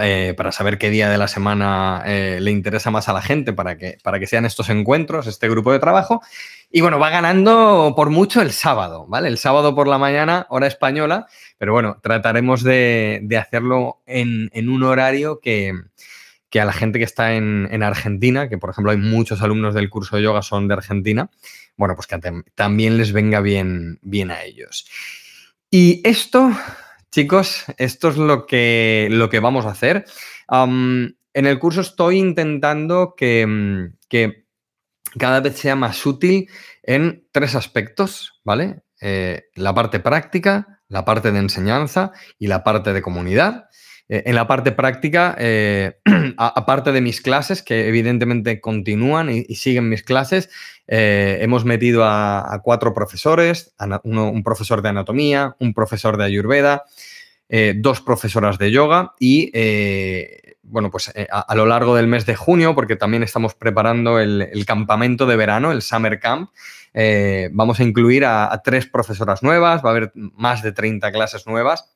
eh, 0.01 0.33
para 0.35 0.51
saber 0.51 0.77
qué 0.77 0.89
día 0.89 1.09
de 1.09 1.17
la 1.17 1.27
semana 1.27 2.03
le 2.05 2.51
interesa 2.51 2.91
más 2.91 3.09
a 3.09 3.13
la 3.13 3.21
gente 3.21 3.53
para 3.53 3.77
que, 3.77 3.97
para 4.03 4.19
que 4.19 4.27
sean 4.27 4.45
estos 4.45 4.69
encuentros, 4.69 5.27
este 5.27 5.49
grupo 5.49 5.71
de 5.71 5.79
trabajo. 5.79 6.21
Y 6.71 6.81
bueno, 6.81 6.99
va 6.99 7.09
ganando 7.09 7.93
por 7.95 8.09
mucho 8.09 8.41
el 8.41 8.51
sábado, 8.51 9.05
¿vale? 9.07 9.27
El 9.27 9.37
sábado 9.37 9.75
por 9.75 9.87
la 9.87 9.97
mañana, 9.97 10.45
hora 10.49 10.67
española, 10.67 11.27
pero 11.57 11.73
bueno, 11.73 11.99
trataremos 12.01 12.63
de, 12.63 13.27
hacerlo 13.39 14.01
en 14.05 14.69
un 14.69 14.83
horario 14.83 15.39
que, 15.39 15.73
que 16.55 16.61
a 16.61 16.65
la 16.65 16.71
gente 16.71 16.99
que 16.99 17.03
está 17.03 17.33
en, 17.33 17.83
Argentina, 17.83 18.47
que 18.47 18.57
por 18.57 18.69
ejemplo 18.69 18.91
hay 18.91 18.97
muchos 18.97 19.41
alumnos 19.41 19.73
del 19.73 19.89
curso 19.89 20.15
de 20.15 20.23
yoga 20.23 20.41
son 20.41 20.69
de 20.69 20.75
Argentina, 20.75 21.29
bueno, 21.75 21.95
pues 21.95 22.07
que 22.07 22.17
también 22.55 22.97
les 22.97 23.11
venga 23.11 23.41
bien, 23.41 23.99
bien 24.01 24.31
a 24.31 24.41
ellos. 24.41 24.87
Y 25.69 25.99
esto, 26.07 26.51
chicos, 27.15 27.63
esto 27.77 28.09
es 28.09 28.17
lo 28.17 28.45
que, 28.45 29.07
lo 29.09 29.29
que 29.29 29.39
vamos 29.39 29.65
a 29.65 29.69
hacer. 29.69 30.03
en 30.49 31.15
el 31.33 31.59
curso 31.59 31.79
estoy 31.79 32.17
intentando 32.17 33.13
que, 33.15 33.89
que, 34.09 34.43
cada 35.17 35.39
vez 35.39 35.57
sea 35.57 35.77
más 35.77 36.05
útil 36.05 36.49
en 36.83 37.25
tres 37.31 37.55
aspectos, 37.55 38.41
¿vale? 38.43 38.81
Eh, 38.99 39.43
la 39.55 39.73
parte 39.73 40.01
práctica, 40.01 40.81
la 40.89 41.05
parte 41.05 41.31
de 41.31 41.39
enseñanza 41.39 42.11
y 42.37 42.47
la 42.47 42.65
parte 42.65 42.91
de 42.91 43.01
comunidad. 43.01 43.69
Eh, 44.07 44.23
en 44.27 44.35
la 44.35 44.47
parte 44.47 44.71
práctica, 44.71 45.35
eh, 45.39 45.97
aparte 46.37 46.91
de 46.91 47.01
mis 47.01 47.21
clases, 47.21 47.63
que 47.63 47.87
evidentemente 47.87 48.61
continúan 48.61 49.29
y, 49.29 49.43
siguen 49.55 49.89
mis 49.89 50.03
clases, 50.03 50.49
eh, 50.87 51.39
hemos 51.41 51.65
metido 51.65 52.03
a, 52.05 52.61
cuatro 52.63 52.93
profesores, 52.93 53.73
un 54.03 54.43
profesor 54.43 54.81
de 54.81 54.89
anatomía, 54.89 55.55
un 55.59 55.73
profesor 55.73 56.17
de 56.17 56.25
ayurveda, 56.25 56.83
dos 57.75 58.01
profesoras 58.01 58.57
de 58.57 58.71
yoga 58.71 59.13
y, 59.19 59.51
bueno, 60.63 60.89
pues 60.89 61.11
a, 61.31 61.55
lo 61.55 61.65
largo 61.65 61.95
del 61.95 62.07
mes 62.07 62.25
de 62.25 62.35
junio, 62.35 62.75
porque 62.75 62.95
también 62.95 63.23
estamos 63.23 63.53
preparando 63.53 64.19
el, 64.19 64.65
campamento 64.65 65.25
de 65.25 65.35
verano, 65.35 65.71
el 65.71 65.81
Summer 65.81 66.19
Camp, 66.19 66.49
vamos 67.51 67.79
a 67.79 67.83
incluir 67.83 68.25
a, 68.25 68.51
a 68.51 68.61
tres 68.61 68.87
profesoras 68.87 69.41
nuevas, 69.41 69.83
va 69.83 69.89
a 69.89 69.91
haber 69.91 70.11
más 70.15 70.61
de 70.61 70.71
30 70.71 71.11
clases 71.11 71.47
nuevas 71.47 71.94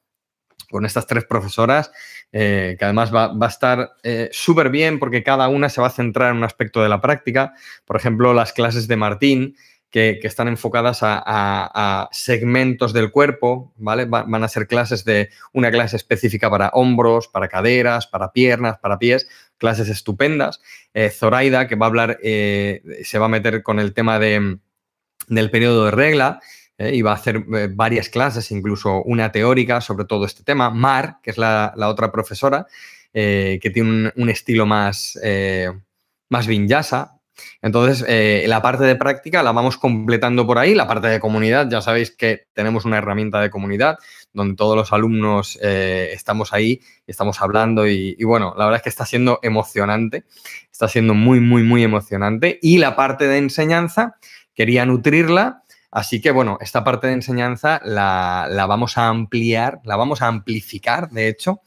con 0.69 0.85
estas 0.85 1.07
tres 1.07 1.25
profesoras, 1.25 1.91
eh, 2.31 2.75
que 2.77 2.85
además 2.85 3.13
va, 3.13 3.33
a 3.39 3.47
estar 3.47 3.91
eh, 4.03 4.29
súper 4.31 4.69
bien 4.69 4.99
porque 4.99 5.23
cada 5.23 5.47
una 5.47 5.69
se 5.69 5.81
va 5.81 5.88
a 5.88 5.91
centrar 5.91 6.31
en 6.31 6.38
un 6.38 6.43
aspecto 6.43 6.81
de 6.81 6.89
la 6.89 7.01
práctica. 7.01 7.53
Por 7.85 7.95
ejemplo, 7.97 8.33
las 8.33 8.53
clases 8.53 8.88
de 8.88 8.95
Martín, 8.95 9.55
que, 9.89 10.19
están 10.21 10.47
enfocadas 10.47 10.99
a, 11.01 12.07
segmentos 12.11 12.93
del 12.93 13.09
cuerpo, 13.09 13.73
¿vale? 13.77 14.05
van 14.05 14.43
a 14.43 14.47
ser 14.47 14.67
clases 14.67 15.03
de 15.03 15.29
una 15.51 15.71
clase 15.71 15.95
específica 15.95 16.47
para 16.49 16.69
hombros, 16.73 17.27
para 17.27 17.47
caderas, 17.47 18.05
para 18.05 18.31
piernas, 18.31 18.77
para 18.77 18.99
pies, 18.99 19.27
clases 19.57 19.89
estupendas. 19.89 20.61
Eh, 20.93 21.09
Zoraida, 21.09 21.67
que 21.67 21.75
va 21.75 21.88
a 21.88 21.89
hablar, 21.89 22.19
se 22.21 23.17
va 23.19 23.25
a 23.25 23.29
meter 23.29 23.63
con 23.63 23.79
el 23.79 23.93
tema 23.95 24.19
de, 24.19 24.59
del 25.27 25.49
periodo 25.49 25.85
de 25.85 25.91
regla 25.91 26.39
¿eh? 26.79 26.95
y 26.95 27.05
a 27.05 27.12
hacer 27.12 27.45
eh, 27.53 27.69
varias 27.71 28.09
clases, 28.09 28.50
incluso 28.51 29.03
una 29.03 29.31
teórica 29.31 29.81
sobre 29.81 30.05
todo 30.05 30.25
este 30.25 30.43
tema. 30.43 30.71
Mar, 30.71 31.17
que 31.21 31.29
es 31.29 31.38
la, 31.38 31.74
otra 31.77 32.12
profesora, 32.12 32.65
eh, 33.13 33.59
que 33.62 33.69
tiene 33.69 34.12
un, 34.15 34.29
estilo 34.29 34.65
más, 34.65 35.19
más 36.29 36.48
vinyasa. 36.48 37.19
Entonces, 37.62 38.05
la 38.48 38.62
parte 38.62 38.83
de 38.83 38.95
práctica 38.95 39.43
la 39.43 39.51
vamos 39.51 39.77
completando 39.77 40.45
por 40.45 40.57
ahí. 40.57 40.75
La 40.75 40.88
parte 40.88 41.07
de 41.07 41.19
comunidad, 41.19 41.69
ya 41.69 41.81
sabéis 41.81 42.12
que 42.12 42.48
tenemos 42.53 42.86
una 42.86 42.98
herramienta 42.98 43.39
de 43.39 43.50
comunidad 43.50 43.98
donde 44.33 44.55
todos 44.55 44.75
los 44.75 44.93
alumnos 44.93 45.57
estamos 45.62 46.53
ahí, 46.53 46.81
estamos 47.07 47.41
hablando 47.41 47.88
y, 47.88 48.15
y, 48.19 48.24
bueno, 48.25 48.53
la 48.57 48.65
verdad 48.65 48.77
es 48.77 48.83
que 48.83 48.89
está 48.89 49.05
siendo 49.05 49.39
emocionante, 49.41 50.25
está 50.71 50.88
siendo 50.88 51.13
muy, 51.13 51.39
muy, 51.39 51.63
muy 51.63 51.83
emocionante. 51.83 52.59
Y 52.62 52.77
la 52.77 52.95
parte 52.95 53.27
de 53.27 53.38
enseñanza, 53.38 54.17
quería 54.53 54.86
nutrirla 54.86 55.63
Así 55.91 56.22
que, 56.22 56.31
bueno, 56.31 56.58
esta 56.62 56.84
parte 56.84 57.08
de 57.08 57.13
enseñanza 57.13 57.81
la, 57.84 58.65
vamos 58.67 58.98
a 58.98 59.08
ampliar, 59.08 59.81
la 59.84 59.96
vamos 59.96 60.22
a 60.22 60.27
amplificar, 60.27 61.10
de 61.10 61.27
hecho, 61.27 61.62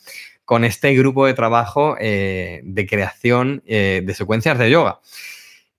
con 0.45 0.65
este 0.65 0.95
grupo 0.95 1.27
de 1.27 1.35
trabajo 1.35 1.97
eh, 1.99 2.61
de 2.65 2.87
creación 2.87 3.63
eh, 3.67 4.03
de 4.05 4.15
secuencias 4.15 4.59
de 4.59 4.71
yoga. 4.71 5.01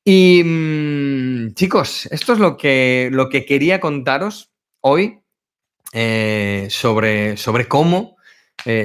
Y 0.03 0.43
mm, 0.43 1.53
chicos, 1.53 2.07
esto 2.07 2.33
es 2.33 2.39
lo 2.39 2.57
que, 2.57 3.09
lo 3.11 3.29
que 3.29 3.45
quería 3.45 3.79
contaros 3.79 4.51
hoy 4.81 5.19
eh, 5.93 6.67
sobre, 6.69 7.37
sobre 7.37 7.67
cómo 7.67 8.17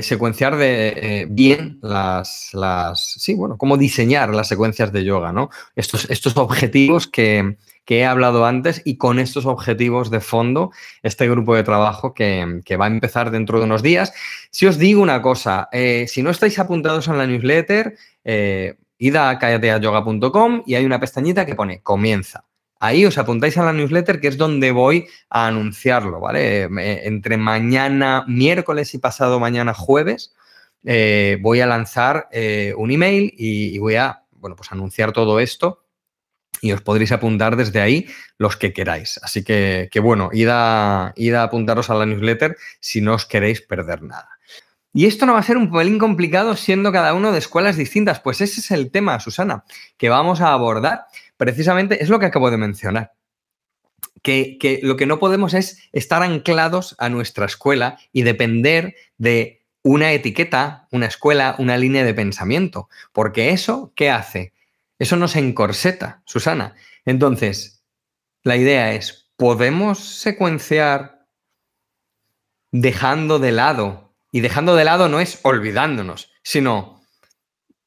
secuenciar 0.01 0.57
de, 0.57 1.29
bien 1.31 1.79
las, 1.83 2.49
las, 2.53 3.13
sí, 3.13 3.35
bueno, 3.35 3.57
cómo 3.57 3.77
diseñar 3.77 4.35
las 4.35 4.49
secuencias 4.49 4.93
de 4.93 5.05
yoga, 5.05 5.33
¿no? 5.33 5.51
Estos, 5.77 6.11
estos 6.11 6.37
objetivos 6.37 7.07
que, 7.07 7.57
que 7.89 8.01
he 8.01 8.05
hablado 8.05 8.45
antes 8.45 8.83
y 8.85 8.99
con 8.99 9.19
estos 9.19 9.47
objetivos 9.47 10.11
de 10.11 10.21
fondo, 10.21 10.73
este 11.03 11.27
grupo 11.27 11.57
de 11.57 11.63
trabajo 11.63 12.13
que, 12.13 12.61
va 12.79 12.85
a 12.85 12.89
empezar 12.89 13.31
dentro 13.31 13.59
de 13.59 13.65
unos 13.65 13.83
días. 13.83 14.13
Si 14.51 14.67
os 14.67 14.77
digo 14.77 15.01
una 15.01 15.23
cosa, 15.23 15.71
eh, 15.73 16.05
si 16.07 16.23
no 16.23 16.29
estáis 16.29 16.59
apuntados 16.59 17.09
en 17.09 17.17
la 17.17 17.27
newsletter, 17.27 17.97
eh, 18.25 18.77
id 18.99 19.17
a 19.17 19.39
callateayoga.com 19.39 20.65
y 20.67 20.75
hay 20.75 20.85
una 20.85 21.01
pestañita 21.01 21.47
que 21.47 21.55
pone 21.55 21.81
comienza. 21.81 22.45
Ahí 22.79 23.07
os 23.07 23.17
apuntáis 23.17 23.57
a 23.57 23.65
la 23.65 23.73
newsletter, 23.73 24.21
que 24.21 24.29
es 24.29 24.37
donde 24.37 24.71
voy 24.71 25.07
a 25.31 25.47
anunciarlo, 25.47 26.21
¿vale? 26.21 26.65
Eh, 26.65 27.01
entre 27.05 27.39
mañana, 27.39 28.23
miércoles 28.29 28.93
y 28.93 28.99
pasado 28.99 29.41
mañana, 29.41 29.73
jueves, 29.73 30.35
voy 30.83 31.61
a 31.63 31.67
lanzar 31.67 32.29
un 32.77 32.91
email 32.91 33.33
y, 33.35 33.75
y, 33.75 33.79
voy 33.79 33.95
a, 33.95 34.25
bueno, 34.33 34.57
pues 34.57 34.71
anunciar 34.73 35.13
todo 35.13 35.41
esto 35.41 35.88
y 36.61 36.73
os 36.73 36.81
podréis 36.81 37.13
apuntar 37.13 37.57
desde 37.57 37.81
ahí 37.81 38.07
los 38.39 38.57
que 38.57 38.73
queráis. 38.73 39.19
Así 39.23 39.45
que, 39.45 39.89
bueno, 40.03 40.31
id 40.33 40.49
a, 40.49 41.09
a 41.09 41.43
apuntaros 41.43 41.91
a 41.91 41.95
la 41.95 42.07
newsletter 42.07 42.57
si 42.81 43.01
no 43.01 43.15
os 43.15 43.27
queréis 43.27 43.61
perder 43.61 44.03
nada. 44.03 44.29
Y 44.93 45.07
esto 45.07 45.27
no 45.27 45.35
va 45.35 45.41
a 45.41 45.45
ser 45.45 45.57
un 45.57 45.71
pelín 45.71 45.99
complicado 45.99 46.57
siendo 46.57 46.91
cada 46.93 47.15
uno 47.15 47.31
de 47.31 47.39
escuelas 47.39 47.77
distintas, 47.77 48.21
pues 48.21 48.41
ese 48.41 48.61
es 48.61 48.71
el 48.71 48.91
tema, 48.91 49.21
Susana, 49.21 49.65
que 49.97 50.09
vamos 50.09 50.41
a 50.41 50.53
abordar. 50.53 51.05
Precisamente 51.37 52.03
es 52.03 52.09
lo 52.09 52.19
que 52.19 52.27
acabo 52.27 52.51
de 52.51 52.57
mencionar. 52.57 53.13
Que, 54.23 54.59
que 54.59 54.81
lo 54.83 54.97
que 54.97 55.07
no 55.07 55.21
podemos 55.21 55.55
es 55.55 55.89
estar 55.93 56.23
anclados 56.23 56.97
a 56.99 57.09
nuestra 57.09 57.47
escuela 57.47 57.99
y 58.13 58.23
depender 58.23 58.97
de 59.17 59.63
una 59.83 60.13
etiqueta, 60.13 60.89
una 60.91 61.07
escuela, 61.07 61.55
una 61.59 61.77
línea 61.77 62.05
de 62.05 62.15
pensamiento. 62.15 62.89
Porque 63.13 63.51
eso, 63.51 63.93
¿qué 63.95 64.11
hace? 64.11 64.53
Eso 64.99 65.17
no 65.17 65.29
se 65.29 65.39
encorseta, 65.39 66.23
Susana. 66.25 66.75
Entonces, 67.05 67.85
la 68.43 68.57
idea 68.57 68.93
es, 68.93 69.31
¿podemos 69.37 69.99
secuenciar 69.99 71.27
dejando 72.73 73.39
de 73.39 73.53
lado? 73.53 74.15
Y 74.33 74.41
dejando 74.41 74.77
de 74.77 74.85
lado 74.85 75.09
no 75.09 75.21
es 75.21 75.41
olvidándonos, 75.43 76.33
sino 76.43 77.01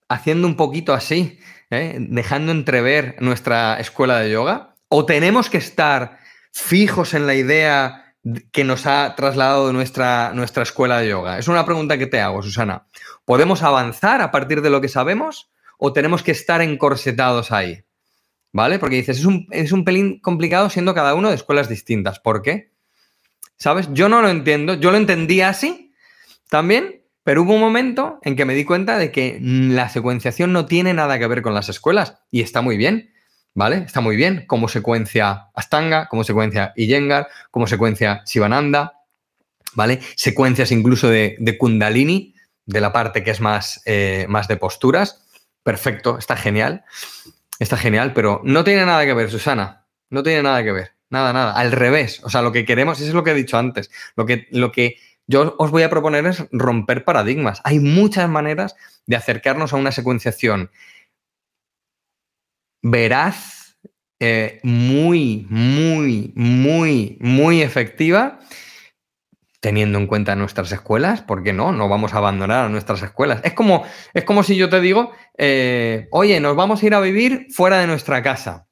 haciendo 0.10 0.48
un 0.48 0.56
poquito 0.56 0.94
así, 0.94 1.40
¿eh? 1.70 1.98
dejando 2.00 2.52
entrever 2.52 3.16
nuestra 3.20 3.80
escuela 3.80 4.20
de 4.20 4.32
yoga. 4.32 4.76
¿O 4.88 5.06
tenemos 5.06 5.50
que 5.50 5.58
estar 5.58 6.20
fijos 6.52 7.14
en 7.14 7.28
la 7.28 7.36
idea 7.36 8.16
que 8.52 8.64
nos 8.64 8.86
ha 8.86 9.16
trasladado 9.16 9.72
nuestra, 9.72 10.32
nuestra 10.34 10.64
escuela 10.64 11.00
de 11.00 11.10
yoga? 11.10 11.38
Es 11.38 11.48
una 11.48 11.66
pregunta 11.66 11.98
que 11.98 12.08
te 12.08 12.20
hago, 12.20 12.42
Susana. 12.42 12.88
¿Podemos 13.24 13.64
avanzar 13.64 14.22
a 14.22 14.32
partir 14.32 14.62
de 14.62 14.70
lo 14.70 14.82
que 14.82 14.90
sabemos? 14.90 15.52
O 15.84 15.94
tenemos 15.94 16.22
que 16.22 16.32
estar 16.32 16.62
encorsetados 16.62 17.52
ahí? 17.52 17.84
¿Vale? 18.54 18.78
Porque 18.78 18.98
dices, 18.98 19.18
es 19.18 19.26
un, 19.26 19.48
es 19.50 19.72
un 19.72 19.84
pelín 19.84 20.20
complicado 20.20 20.70
siendo 20.70 20.94
cada 20.94 21.16
uno 21.16 21.30
de 21.30 21.36
escuelas 21.36 21.70
distintas. 21.70 22.20
¿Por 22.20 22.44
qué? 22.44 22.72
¿Sabes? 23.58 23.90
Yo 23.92 24.08
no 24.08 24.22
lo 24.22 24.30
entiendo. 24.30 24.76
Yo 24.76 24.92
lo 24.92 24.98
entendía 24.98 25.50
así 25.50 25.92
también, 26.50 27.02
pero 27.24 27.42
hubo 27.42 27.56
un 27.56 27.62
momento 27.62 28.20
en 28.22 28.36
que 28.36 28.46
me 28.46 28.54
di 28.54 28.64
cuenta 28.64 29.00
de 29.00 29.12
que 29.12 29.40
la 29.42 29.90
secuenciación 29.90 30.54
no 30.54 30.68
tiene 30.68 30.94
nada 30.94 31.18
que 31.18 31.26
ver 31.26 31.42
con 31.42 31.56
las 31.56 31.68
escuelas 31.68 32.20
y 32.30 32.42
está 32.42 32.62
muy 32.62 32.78
bien. 32.78 33.10
¿Vale? 33.54 33.78
Está 33.78 34.00
muy 34.00 34.16
bien 34.16 34.46
como 34.48 34.70
secuencia 34.70 35.50
Astanga, 35.56 36.08
como 36.08 36.24
secuencia 36.24 36.72
Iyengar, 36.78 37.28
como 37.50 37.68
secuencia 37.68 38.24
Shivananda, 38.26 38.94
¿vale? 39.74 40.00
Secuencias 40.16 40.72
incluso 40.72 41.10
de, 41.10 41.58
Kundalini, 41.60 42.34
de 42.66 42.80
la 42.80 42.94
parte 42.94 43.26
que 43.26 43.32
es 43.32 43.42
más, 43.42 43.82
eh, 43.86 44.26
más 44.30 44.48
de 44.48 44.56
posturas 44.56 45.22
perfecto, 45.64 46.18
está 46.18 46.36
genial, 46.36 46.84
está 47.60 47.78
genial, 47.78 48.14
pero 48.14 48.42
no 48.44 48.64
tiene 48.64 48.86
nada 48.86 49.06
que 49.06 49.14
ver, 49.14 49.30
Susana, 49.30 49.86
no 50.10 50.24
tiene 50.24 50.44
nada 50.44 50.64
que 50.64 50.72
ver, 50.72 50.92
nada, 51.10 51.34
nada, 51.34 51.54
al 51.54 51.72
revés, 51.72 52.22
o 52.24 52.30
sea, 52.30 52.42
lo 52.42 52.52
que 52.52 52.66
queremos, 52.66 53.00
eso 53.00 53.10
es 53.10 53.14
lo 53.14 53.24
que 53.24 53.32
he 53.32 53.36
dicho 53.36 53.58
antes, 53.58 53.92
lo 54.16 54.26
que, 54.26 54.48
lo 54.52 54.72
que 54.72 54.98
yo 55.28 55.56
os 55.60 55.72
voy 55.72 55.84
a 55.84 55.90
proponer 55.90 56.26
es 56.26 56.46
romper 56.52 57.06
paradigmas. 57.06 57.62
Hay 57.64 57.80
muchas 57.80 58.30
maneras 58.30 58.76
de 59.06 59.16
acercarnos 59.16 59.72
a 59.72 59.78
una 59.78 59.94
secuenciación 59.94 60.72
veraz, 62.82 63.78
eh, 64.20 64.60
muy, 64.64 65.48
muy, 65.50 66.34
muy, 66.36 67.18
muy 67.22 67.62
efectiva 67.62 68.40
teniendo 69.62 70.00
en 70.00 70.08
cuenta 70.08 70.36
nuestras 70.36 70.72
escuelas, 70.72 71.22
¿por 71.22 71.44
qué 71.44 71.54
no? 71.54 71.72
No 71.72 71.88
vamos 71.88 72.14
a 72.14 72.18
abandonar 72.18 72.66
a 72.66 72.70
nuestras 72.70 73.02
escuelas. 73.04 73.40
Es 73.44 73.54
como, 73.54 73.84
es 74.14 74.26
como 74.26 74.44
si 74.44 74.58
yo 74.58 74.70
te 74.70 74.82
digo, 74.82 75.12
eh, 75.38 76.08
oye, 76.12 76.40
nos 76.40 76.56
vamos 76.56 76.82
a 76.82 76.86
ir 76.88 76.96
a 76.96 77.00
vivir 77.00 77.48
fuera 77.52 77.80
de 77.80 77.88
nuestra 77.88 78.24
casa. 78.24 78.68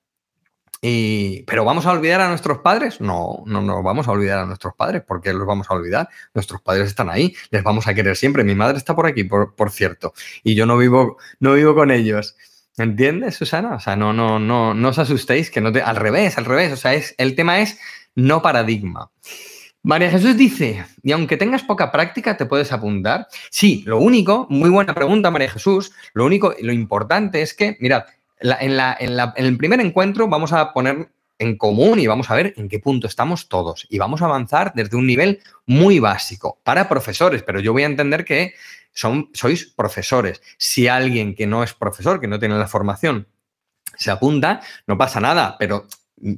Y, 0.81 1.43
¿Pero 1.43 1.63
vamos 1.63 1.86
a 1.86 1.91
olvidar 1.91 2.22
a 2.22 2.29
nuestros 2.29 2.60
padres? 2.60 3.01
No, 3.01 3.43
no 3.46 3.62
nos 3.62 3.84
vamos 3.84 4.08
a 4.08 4.12
olvidar 4.12 4.39
a 4.39 4.46
nuestros 4.46 4.74
padres. 4.75 5.03
¿Por 5.03 5.22
qué 5.22 5.31
los 5.31 5.46
vamos 5.46 5.69
a 5.69 5.75
olvidar? 5.75 6.10
Nuestros 6.34 6.62
padres 6.62 6.88
están 6.88 7.10
ahí, 7.10 7.36
les 7.51 7.63
vamos 7.63 7.88
a 7.88 7.93
querer 7.93 8.15
siempre. 8.15 8.43
Mi 8.43 8.55
madre 8.55 8.77
está 8.77 8.96
por 8.96 9.05
aquí, 9.05 9.24
por, 9.24 9.55
por 9.55 9.72
cierto, 9.72 10.13
y 10.43 10.55
yo 10.55 10.65
no 10.65 10.77
vivo, 10.77 11.17
no 11.39 11.53
vivo 11.53 11.75
con 11.75 11.91
ellos. 11.91 12.36
¿Entiendes, 12.77 13.36
Susana? 13.36 13.75
O 13.75 13.79
sea, 13.79 13.96
no, 13.96 14.13
no, 14.13 14.39
no, 14.39 14.74
no 14.74 14.89
os 14.89 14.98
asustéis, 14.98 15.51
que 15.51 15.62
no 15.62 15.72
te. 15.72 15.81
Al 15.81 15.98
revés, 15.98 16.38
al 16.38 16.46
revés. 16.46 16.72
O 16.72 16.77
sea, 16.77 16.93
es, 16.93 17.13
el 17.17 17.36
tema 17.36 17.60
es 17.60 17.77
no 18.15 18.41
paradigma. 18.41 19.12
María 19.81 20.12
Jesús 20.12 20.36
dice, 20.36 20.86
y 21.03 21.13
aunque 21.13 21.38
tengas 21.38 21.63
poca 21.63 21.91
práctica, 21.91 22.36
¿te 22.36 22.45
puedes 22.45 22.71
apuntar? 22.74 23.27
Sí, 23.50 23.83
lo 23.86 24.00
único, 24.00 24.45
muy 24.50 24.69
buena 24.69 24.93
pregunta, 24.93 25.31
María 25.31 25.50
Jesús, 25.50 25.93
lo 26.13 26.25
único, 26.25 26.53
lo 26.62 26.74
importante 26.74 27.41
es 27.41 27.53
que, 27.53 27.77
mirad, 27.79 28.03
en, 28.39 28.77
el 29.36 29.57
primer 29.57 29.79
encuentro 29.79 30.27
vamos 30.27 30.51
a 30.51 30.74
poner 30.74 31.09
en 31.38 31.57
común 31.57 32.00
y 32.00 32.07
vamos 32.07 32.29
a 32.29 32.36
ver 32.36 32.53
en 32.57 32.67
qué 32.67 32.79
punto 32.79 33.07
estamos 33.07 33.48
todos. 33.48 33.88
Y 33.89 33.98
vamos 33.98 34.21
a 34.21 34.25
avanzar 34.25 34.74
desde 34.75 34.98
un 34.98 35.07
nivel 35.07 35.39
muy 35.65 36.00
básico 36.00 36.59
para 36.63 36.89
profesores, 36.89 37.43
pero 37.43 37.62
yo 37.62 37.71
voy 37.71 37.83
a 37.83 37.88
entender 37.88 38.25
que 38.25 38.53
son, 38.91 39.29
sois 39.33 39.65
profesores. 39.65 40.41
Si 40.57 40.89
alguien 40.89 41.36
que 41.36 41.48
no 41.48 41.63
es 41.63 41.74
profesor, 41.74 42.19
que 42.19 42.27
no 42.27 42.39
tiene 42.39 42.57
la 42.57 42.67
formación, 42.67 43.27
se 43.98 44.12
apunta, 44.12 44.62
no 44.88 44.98
pasa 44.98 45.19
nada, 45.21 45.55
pero 45.57 45.88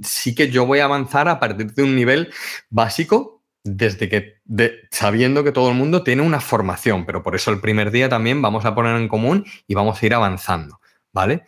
sí 0.04 0.36
que 0.36 0.50
yo 0.50 0.66
voy 0.66 0.80
a 0.80 0.86
avanzar 0.86 1.28
a 1.28 1.40
partir 1.40 1.74
de 1.74 1.84
un 1.84 1.96
nivel 1.96 2.32
básico 2.70 3.42
desde 3.64 4.10
que, 4.10 4.40
sabiendo 4.90 5.44
que 5.44 5.52
todo 5.52 5.70
el 5.70 5.76
mundo 5.76 6.04
tiene 6.04 6.24
una 6.24 6.40
formación, 6.40 7.06
pero 7.06 7.22
por 7.22 7.36
eso 7.36 7.52
el 7.52 7.62
primer 7.62 7.92
día 7.92 8.10
también 8.10 8.42
vamos 8.42 8.66
a 8.66 8.74
poner 8.74 8.96
en 8.96 9.08
común 9.08 9.46
y 9.68 9.76
vamos 9.76 10.02
a 10.02 10.06
ir 10.06 10.14
avanzando, 10.14 10.80
¿vale? 11.14 11.44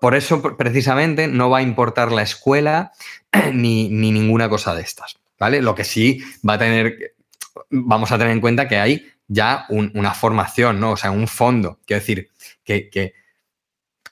Por 0.00 0.14
eso 0.14 0.56
precisamente 0.56 1.28
no 1.28 1.50
va 1.50 1.58
a 1.58 1.62
importar 1.62 2.12
la 2.12 2.22
escuela 2.22 2.92
ni, 3.52 3.88
ninguna 3.88 4.48
cosa 4.48 4.74
de 4.74 4.82
estas, 4.82 5.18
¿vale? 5.38 5.62
Lo 5.62 5.74
que 5.74 5.84
sí 5.84 6.22
va 6.48 6.54
a 6.54 6.58
tener, 6.58 7.14
vamos 7.70 8.10
a 8.12 8.18
tener 8.18 8.32
en 8.32 8.40
cuenta 8.40 8.68
que 8.68 8.78
hay 8.78 9.06
ya 9.28 9.66
una 9.68 10.12
formación, 10.14 10.78
¿no? 10.78 10.92
O 10.92 10.96
sea, 10.96 11.10
un 11.10 11.26
fondo. 11.26 11.80
Quiero 11.86 12.00
decir, 12.00 12.28
que, 12.64 12.90
que 12.90 13.14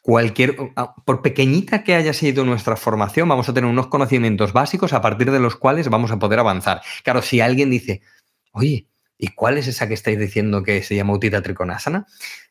cualquier, 0.02 0.57
por 1.04 1.23
pequeñita 1.23 1.85
que 1.85 1.95
haya 1.95 2.12
sido 2.12 2.45
nuestra 2.45 2.76
formación, 2.76 3.28
vamos 3.28 3.49
a 3.49 3.54
tener 3.54 3.69
unos 3.69 3.88
conocimientos 3.88 4.52
básicos 4.52 4.92
a 4.92 5.00
partir 5.00 5.30
de 5.30 5.40
los 5.40 5.57
cuales 5.57 5.88
vamos 5.88 6.11
a 6.11 6.19
poder 6.19 6.38
avanzar. 6.38 6.80
Claro, 7.04 7.23
si 7.23 7.40
alguien 7.40 7.71
dice, 7.71 8.00
oye, 8.52 8.87
¿y 9.19 9.28
cuál 9.28 9.59
es 9.59 9.66
esa 9.66 9.88
que 9.88 9.95
estáis 9.95 10.19
diciendo 10.19 10.62
que 10.62 10.83
se 10.83 10.95
llama 10.97 11.12
Utita 11.12 11.42
Trikonasana? 11.42 12.07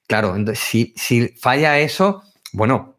Claro, 0.08 0.36
entonces, 0.36 0.64
si, 0.64 0.94
si 0.96 1.30
falla 1.30 1.80
eso, 1.80 2.24
bueno, 2.54 2.98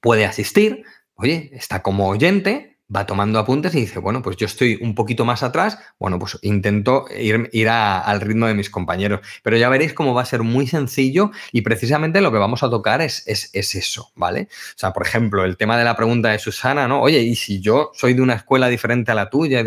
puede 0.00 0.26
asistir, 0.26 0.84
oye, 1.14 1.50
está 1.52 1.82
como 1.82 2.08
oyente, 2.08 2.67
va 2.94 3.04
tomando 3.04 3.38
apuntes 3.38 3.74
y 3.74 3.80
dice, 3.80 3.98
bueno, 3.98 4.22
pues 4.22 4.36
yo 4.36 4.46
estoy 4.46 4.78
un 4.80 4.94
poquito 4.94 5.24
más 5.24 5.42
atrás, 5.42 5.78
bueno, 5.98 6.18
pues 6.18 6.38
intento 6.42 7.04
ir, 7.14 7.68
al 7.68 8.20
ritmo 8.20 8.46
de 8.46 8.54
mis 8.54 8.70
compañeros. 8.70 9.20
Pero 9.42 9.56
ya 9.56 9.68
veréis 9.68 9.92
cómo 9.92 10.14
va 10.14 10.22
a 10.22 10.26
ser 10.26 10.42
muy 10.42 10.66
sencillo 10.66 11.30
y 11.52 11.62
precisamente 11.62 12.20
lo 12.20 12.32
que 12.32 12.38
vamos 12.38 12.62
a 12.62 12.70
tocar 12.70 13.02
es, 13.02 13.24
es, 13.26 13.74
eso, 13.74 14.10
¿vale? 14.14 14.48
O 14.50 14.78
sea, 14.78 14.92
por 14.92 15.06
ejemplo, 15.06 15.44
el 15.44 15.56
tema 15.56 15.76
de 15.78 15.84
la 15.84 15.96
pregunta 15.96 16.30
de 16.30 16.38
Susana, 16.38 16.88
¿no? 16.88 17.02
Oye, 17.02 17.20
¿y 17.20 17.34
si 17.36 17.60
yo 17.60 17.90
soy 17.94 18.14
de 18.14 18.22
una 18.22 18.34
escuela 18.34 18.68
diferente 18.68 19.12
a 19.12 19.14
la 19.14 19.28
tuya? 19.28 19.64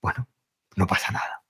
Bueno, 0.00 0.26
no 0.76 0.86
pasa 0.86 1.12
nada. 1.12 1.42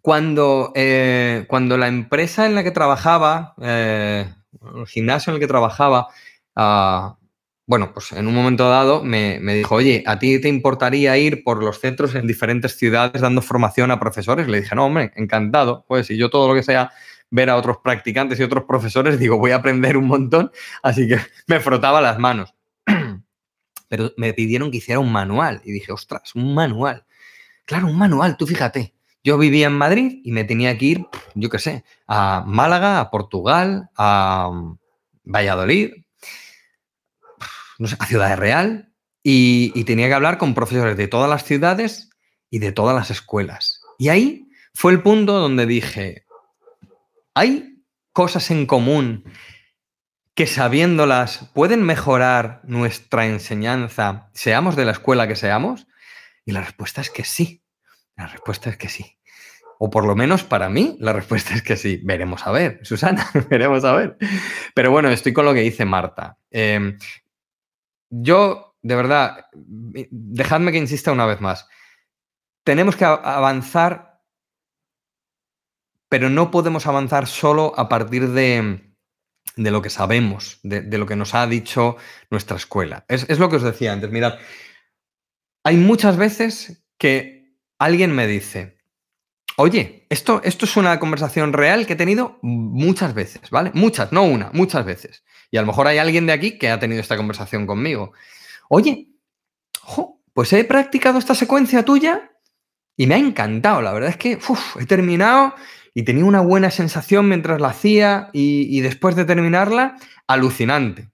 Cuando, 0.00 0.72
eh, 0.74 1.46
cuando 1.48 1.78
la 1.78 1.88
empresa 1.88 2.46
en 2.46 2.54
la 2.54 2.62
que 2.62 2.70
trabajaba, 2.70 3.54
eh, 3.60 4.32
el 4.76 4.86
gimnasio 4.86 5.30
en 5.30 5.36
el 5.36 5.40
que 5.40 5.48
trabajaba, 5.48 6.08
uh, 6.56 7.23
bueno, 7.66 7.92
pues 7.94 8.12
en 8.12 8.26
un 8.26 8.34
momento 8.34 8.68
dado 8.68 9.02
me, 9.02 9.38
dijo, 9.40 9.76
oye, 9.76 10.04
¿a 10.06 10.18
ti 10.18 10.38
te 10.40 10.48
importaría 10.48 11.16
ir 11.16 11.42
por 11.42 11.62
los 11.62 11.80
centros 11.80 12.14
en 12.14 12.26
diferentes 12.26 12.76
ciudades 12.76 13.22
dando 13.22 13.40
formación 13.40 13.90
a 13.90 13.98
profesores? 13.98 14.48
Le 14.48 14.60
dije, 14.60 14.74
no, 14.74 14.84
hombre, 14.86 15.12
encantado. 15.16 15.84
Pues 15.88 16.06
si 16.06 16.16
yo 16.16 16.28
todo 16.28 16.48
lo 16.48 16.54
que 16.54 16.62
sea 16.62 16.92
ver 17.30 17.48
a 17.48 17.56
otros 17.56 17.78
practicantes 17.82 18.38
y 18.38 18.42
otros 18.42 18.64
profesores, 18.64 19.18
digo, 19.18 19.38
voy 19.38 19.52
a 19.52 19.56
aprender 19.56 19.96
un 19.96 20.06
montón, 20.06 20.52
así 20.82 21.08
que 21.08 21.18
me 21.46 21.60
frotaba 21.60 22.00
las 22.02 22.18
manos. 22.18 22.54
Pero 23.88 24.12
me 24.16 24.34
pidieron 24.34 24.70
que 24.70 24.78
hiciera 24.78 25.00
un 25.00 25.10
manual 25.10 25.62
y 25.64 25.72
dije, 25.72 25.92
ostras, 25.92 26.34
un 26.34 26.54
manual. 26.54 27.06
Claro, 27.64 27.86
un 27.86 27.96
manual, 27.96 28.36
tú 28.36 28.46
fíjate. 28.46 28.94
Yo 29.22 29.38
vivía 29.38 29.68
en 29.68 29.72
Madrid 29.72 30.20
y 30.22 30.32
me 30.32 30.44
tenía 30.44 30.76
que 30.76 30.84
ir, 30.84 31.06
yo 31.34 31.48
qué 31.48 31.58
sé, 31.58 31.84
a 32.06 32.44
Málaga, 32.46 33.00
a 33.00 33.10
Portugal, 33.10 33.88
a 33.96 34.50
Valladolid, 35.24 36.03
no 37.78 37.88
sé, 37.88 37.96
a 37.98 38.06
Ciudad 38.06 38.36
Real 38.36 38.92
y, 39.22 39.84
tenía 39.84 40.08
que 40.08 40.14
hablar 40.14 40.38
con 40.38 40.54
profesores 40.54 40.96
de 40.96 41.08
todas 41.08 41.30
las 41.30 41.44
ciudades 41.44 42.10
y 42.50 42.58
de 42.58 42.72
todas 42.72 42.94
las 42.94 43.10
escuelas. 43.10 43.80
Y 43.98 44.08
ahí 44.10 44.48
fue 44.74 44.92
el 44.92 45.02
punto 45.02 45.32
donde 45.32 45.66
dije, 45.66 46.26
hay 47.34 47.82
cosas 48.12 48.50
en 48.50 48.66
común 48.66 49.24
que 50.34 50.46
sabiéndolas 50.46 51.50
pueden 51.54 51.82
mejorar 51.82 52.60
nuestra 52.64 53.26
enseñanza, 53.26 54.30
seamos 54.34 54.76
de 54.76 54.84
la 54.84 54.92
escuela 54.92 55.28
que 55.28 55.36
seamos? 55.36 55.86
Y 56.44 56.52
la 56.52 56.60
respuesta 56.60 57.00
es 57.00 57.10
que 57.10 57.24
sí. 57.24 57.62
La 58.16 58.26
respuesta 58.26 58.68
es 58.70 58.76
que 58.76 58.88
sí. 58.88 59.18
O 59.78 59.90
por 59.90 60.06
lo 60.06 60.14
menos 60.14 60.44
para 60.44 60.68
mí, 60.68 60.96
la 61.00 61.12
respuesta 61.12 61.54
es 61.54 61.62
que 61.62 61.76
sí. 61.76 62.00
Veremos 62.02 62.46
a 62.46 62.50
ver, 62.50 62.80
Susana, 62.82 63.28
veremos 63.50 63.84
a 63.84 63.92
ver. 63.92 64.16
Pero 64.74 64.90
bueno, 64.90 65.08
estoy 65.10 65.32
con 65.32 65.44
lo 65.44 65.54
que 65.54 65.60
dice 65.60 65.84
Marta. 65.84 66.36
Em, 66.50 66.98
yo, 68.22 68.76
de 68.82 68.96
verdad, 68.96 69.46
dejadme 69.52 70.72
que 70.72 70.78
insista 70.78 71.12
una 71.12 71.26
vez 71.26 71.40
más. 71.40 71.68
Tenemos 72.64 72.96
que 72.96 73.04
avanzar, 73.04 74.22
pero 76.08 76.30
no 76.30 76.50
podemos 76.50 76.86
avanzar 76.86 77.26
solo 77.26 77.72
a 77.76 77.88
partir 77.88 78.28
de, 78.30 78.94
lo 79.56 79.82
que 79.82 79.90
sabemos, 79.90 80.60
de, 80.62 80.98
lo 80.98 81.06
que 81.06 81.16
nos 81.16 81.34
ha 81.34 81.46
dicho 81.46 81.96
nuestra 82.30 82.56
escuela. 82.56 83.04
Es, 83.08 83.26
es 83.28 83.38
lo 83.38 83.48
que 83.48 83.56
os 83.56 83.62
decía 83.62 83.92
antes. 83.92 84.10
Mirad, 84.10 84.38
hay 85.64 85.76
muchas 85.76 86.16
veces 86.16 86.86
que 86.98 87.58
alguien 87.78 88.14
me 88.14 88.26
dice, 88.26 88.74
Oye, 89.56 90.06
esto, 90.10 90.40
esto 90.42 90.64
es 90.64 90.76
una 90.76 90.98
conversación 90.98 91.52
real 91.52 91.86
que 91.86 91.92
he 91.92 91.96
tenido 91.96 92.38
muchas 92.42 93.14
veces, 93.14 93.50
¿vale? 93.50 93.70
Muchas, 93.74 94.10
no 94.10 94.24
una, 94.24 94.50
muchas 94.52 94.84
veces. 94.84 95.22
Y 95.54 95.56
a 95.56 95.60
lo 95.60 95.68
mejor 95.68 95.86
hay 95.86 95.98
alguien 95.98 96.26
de 96.26 96.32
aquí 96.32 96.58
que 96.58 96.68
ha 96.68 96.80
tenido 96.80 97.00
esta 97.00 97.16
conversación 97.16 97.64
conmigo. 97.64 98.12
Oye, 98.68 99.06
pues 100.32 100.52
he 100.52 100.64
practicado 100.64 101.16
esta 101.16 101.36
secuencia 101.36 101.84
tuya 101.84 102.32
y 102.96 103.06
me 103.06 103.14
ha 103.14 103.18
encantado. 103.18 103.80
La 103.80 103.92
verdad 103.92 104.10
es 104.10 104.16
que 104.16 104.40
he 104.80 104.86
terminado 104.86 105.54
y 105.94 106.02
tenía 106.02 106.24
una 106.24 106.40
buena 106.40 106.72
sensación 106.72 107.28
mientras 107.28 107.60
la 107.60 107.68
hacía 107.68 108.30
y 108.32 108.80
después 108.80 109.14
de 109.14 109.26
terminarla, 109.26 109.96
alucinante. 110.26 111.12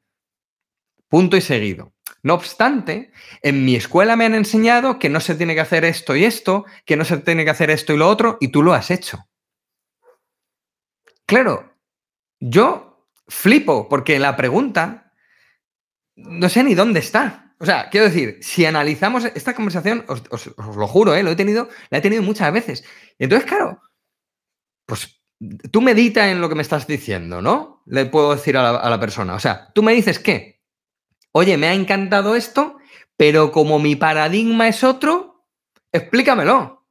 Punto 1.11 1.37
y 1.37 1.42
seguido. 1.42 1.92
No 2.22 2.33
obstante, 2.33 3.12
en 3.42 3.66
mi 3.66 3.76
escuela 3.76 4.16
me 4.16 4.24
han 4.24 4.35
enseñado 4.35 4.98
que 4.98 5.11
no 5.11 5.20
se 5.20 5.35
tiene 5.35 5.55
que 5.55 5.61
hacer 5.61 5.85
esto 5.85 6.16
y 6.16 6.24
esto, 6.24 6.64
que 6.87 6.96
no 6.96 7.05
se 7.05 7.18
tiene 7.18 7.44
que 7.44 7.50
hacer 7.50 7.68
esto 7.68 7.92
y 7.92 7.98
lo 7.98 8.09
otro, 8.09 8.38
y 8.40 8.48
tú 8.48 8.62
lo 8.62 8.72
has 8.72 8.90
hecho. 8.90 9.29
Claro, 11.26 11.74
yo 12.40 12.89
flipo 13.31 13.88
porque 13.88 14.19
la 14.19 14.37
pregunta 14.37 15.12
no 16.16 16.49
sé 16.49 16.62
ni 16.62 16.75
dónde 16.75 17.01
está. 17.01 17.55
O 17.59 17.64
sea, 17.64 17.88
quiero 17.90 18.07
decir, 18.07 18.38
si 18.43 18.66
analizamos 18.66 19.25
esta 19.25 19.55
conversación, 19.55 20.05
os, 20.09 20.23
lo 20.77 20.87
juro, 20.87 21.14
¿eh? 21.14 21.23
lo 21.23 21.31
he 21.31 21.37
tenido, 21.37 21.69
la 21.90 21.99
he 21.99 22.03
tenido 22.03 22.23
muchas 22.23 22.53
veces. 22.53 22.85
Entonces, 23.19 23.49
claro, 23.49 23.81
pues 24.87 25.23
tú 25.71 25.81
medita 25.81 26.31
en 26.31 26.40
lo 26.40 26.49
que 26.49 26.55
me 26.55 26.62
estás 26.62 26.87
diciendo, 26.87 27.40
¿no? 27.40 27.83
Le 27.87 28.07
puedo 28.07 28.35
decir 28.35 28.57
a 28.57 28.62
la, 28.62 28.79
a 28.79 28.90
la 28.90 29.01
persona. 29.01 29.35
O 29.35 29.40
sea, 29.40 29.71
tú 29.75 29.83
me 29.83 29.93
dices 29.93 30.19
qué? 30.19 30.61
oye, 31.33 31.57
me 31.57 31.69
ha 31.69 31.75
encantado 31.75 32.35
esto, 32.35 32.79
pero 33.16 33.53
como 33.53 33.79
mi 33.79 33.97
paradigma 33.97 34.69
es 34.69 34.85
otro, 34.85 35.47
explícamelo. 35.93 36.87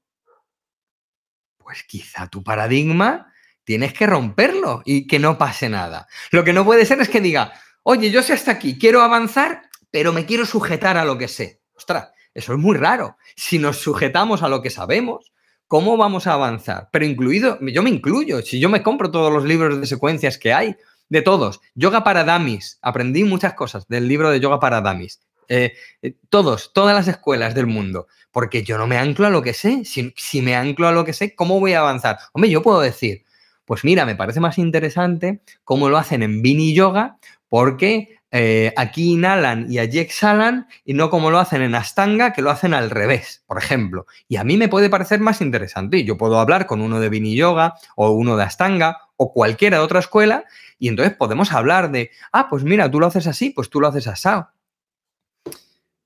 Pues 1.57 1.83
quizá 1.83 2.27
tu 2.27 2.43
paradigma 2.43 3.28
tienes 3.69 3.93
que 3.93 4.07
romperlo 4.07 4.81
y 4.83 5.05
que 5.05 5.19
no 5.19 5.37
pase 5.37 5.69
nada. 5.69 6.07
Lo 6.31 6.43
que 6.43 6.53
no 6.53 6.65
puede 6.65 6.87
ser 6.87 7.01
es 7.01 7.07
que 7.07 7.21
diga, 7.21 7.53
oye, 7.83 8.09
yo 8.09 8.23
sé 8.23 8.33
hasta 8.33 8.49
aquí, 8.49 8.79
quiero 8.79 9.03
avanzar, 9.03 9.61
pero 9.91 10.11
me 10.11 10.25
quiero 10.25 10.47
sujetar 10.47 10.97
a 10.97 11.05
lo 11.05 11.19
que 11.19 11.27
sé. 11.27 11.61
Ostras, 11.75 12.09
eso 12.33 12.53
es 12.53 12.57
muy 12.57 12.75
raro. 12.75 13.17
Si 13.35 13.59
nos 13.59 13.77
sujetamos 13.77 14.41
a 14.41 14.49
lo 14.49 14.63
que 14.63 14.71
sabemos, 14.71 15.31
¿cómo 15.67 15.97
vamos 15.97 16.25
a 16.25 16.33
avanzar? 16.33 16.89
Pero 16.91 17.05
incluido, 17.05 17.59
yo 17.61 17.83
me 17.83 17.91
incluyo, 17.91 18.41
si 18.41 18.59
yo 18.59 18.69
me 18.69 18.81
compro 18.81 19.11
todos 19.11 19.31
los 19.31 19.43
libros 19.43 19.79
de 19.79 19.85
secuencias 19.85 20.39
que 20.39 20.51
hay, 20.51 20.75
de 21.07 21.21
todos. 21.21 21.61
Yoga 21.75 22.03
para 22.03 22.23
Damis. 22.23 22.79
Aprendí 22.81 23.23
muchas 23.23 23.53
cosas 23.53 23.87
del 23.87 24.07
libro 24.07 24.31
de 24.31 24.39
Yoga 24.39 24.59
para 24.59 24.81
Damis. 24.81 25.21
Eh, 25.47 25.73
eh, 26.01 26.15
todos, 26.29 26.73
todas 26.73 26.95
las 26.95 27.07
escuelas 27.07 27.53
del 27.53 27.67
mundo. 27.67 28.07
Porque 28.31 28.63
yo 28.63 28.79
no 28.79 28.87
me 28.87 28.97
anclo 28.97 29.27
a 29.27 29.29
lo 29.29 29.43
que 29.43 29.53
sé. 29.53 29.85
Si, 29.85 30.11
si, 30.17 30.41
me 30.41 30.55
anclo 30.55 30.87
a 30.87 30.91
lo 30.91 31.05
que 31.05 31.13
sé, 31.13 31.35
¿cómo 31.35 31.59
voy 31.59 31.73
a 31.73 31.81
avanzar? 31.81 32.17
Hombre, 32.33 32.49
yo 32.49 32.63
puedo 32.63 32.81
decir, 32.81 33.25
pues 33.69 33.83
mira, 33.83 34.03
me 34.03 34.15
parece 34.15 34.39
más 34.39 34.57
interesante 34.57 35.43
cómo 35.63 35.89
lo 35.89 35.99
hacen 35.99 36.23
en 36.23 36.41
Vini 36.41 36.73
Yoga, 36.73 37.19
porque 37.49 38.17
eh, 38.31 38.73
aquí 38.75 39.11
inhalan 39.11 39.71
y 39.71 39.77
allí 39.77 39.99
exhalan 39.99 40.65
y 40.85 40.95
no 40.95 41.11
como 41.11 41.29
lo 41.29 41.37
hacen 41.37 41.61
en 41.61 41.75
Astanga, 41.75 42.33
que 42.33 42.41
lo 42.41 42.49
hacen 42.49 42.73
al 42.73 42.89
revés, 42.89 43.43
por 43.45 43.59
ejemplo. 43.59 44.07
Y 44.27 44.37
a 44.37 44.43
mí 44.43 44.57
me 44.57 44.69
puede 44.69 44.89
parecer 44.89 45.19
más 45.19 45.39
interesante. 45.39 46.03
Yo 46.03 46.17
puedo 46.17 46.39
hablar 46.39 46.65
con 46.65 46.81
uno 46.81 46.99
de 46.99 47.09
Vini 47.09 47.35
Yoga 47.35 47.75
o 47.95 48.09
uno 48.09 48.37
de 48.37 48.43
Astanga 48.43 48.97
o 49.17 49.31
cualquiera 49.33 49.83
otra 49.83 49.99
escuela 49.99 50.45
y 50.79 50.87
entonces 50.87 51.15
podemos 51.15 51.53
hablar 51.53 51.91
de, 51.91 52.09
ah, 52.31 52.49
pues 52.49 52.63
mira, 52.63 52.89
tú 52.89 52.99
lo 52.99 53.05
haces 53.05 53.27
así, 53.27 53.51
pues 53.51 53.69
tú 53.69 53.79
lo 53.79 53.87
haces 53.89 54.07
así. 54.07 54.29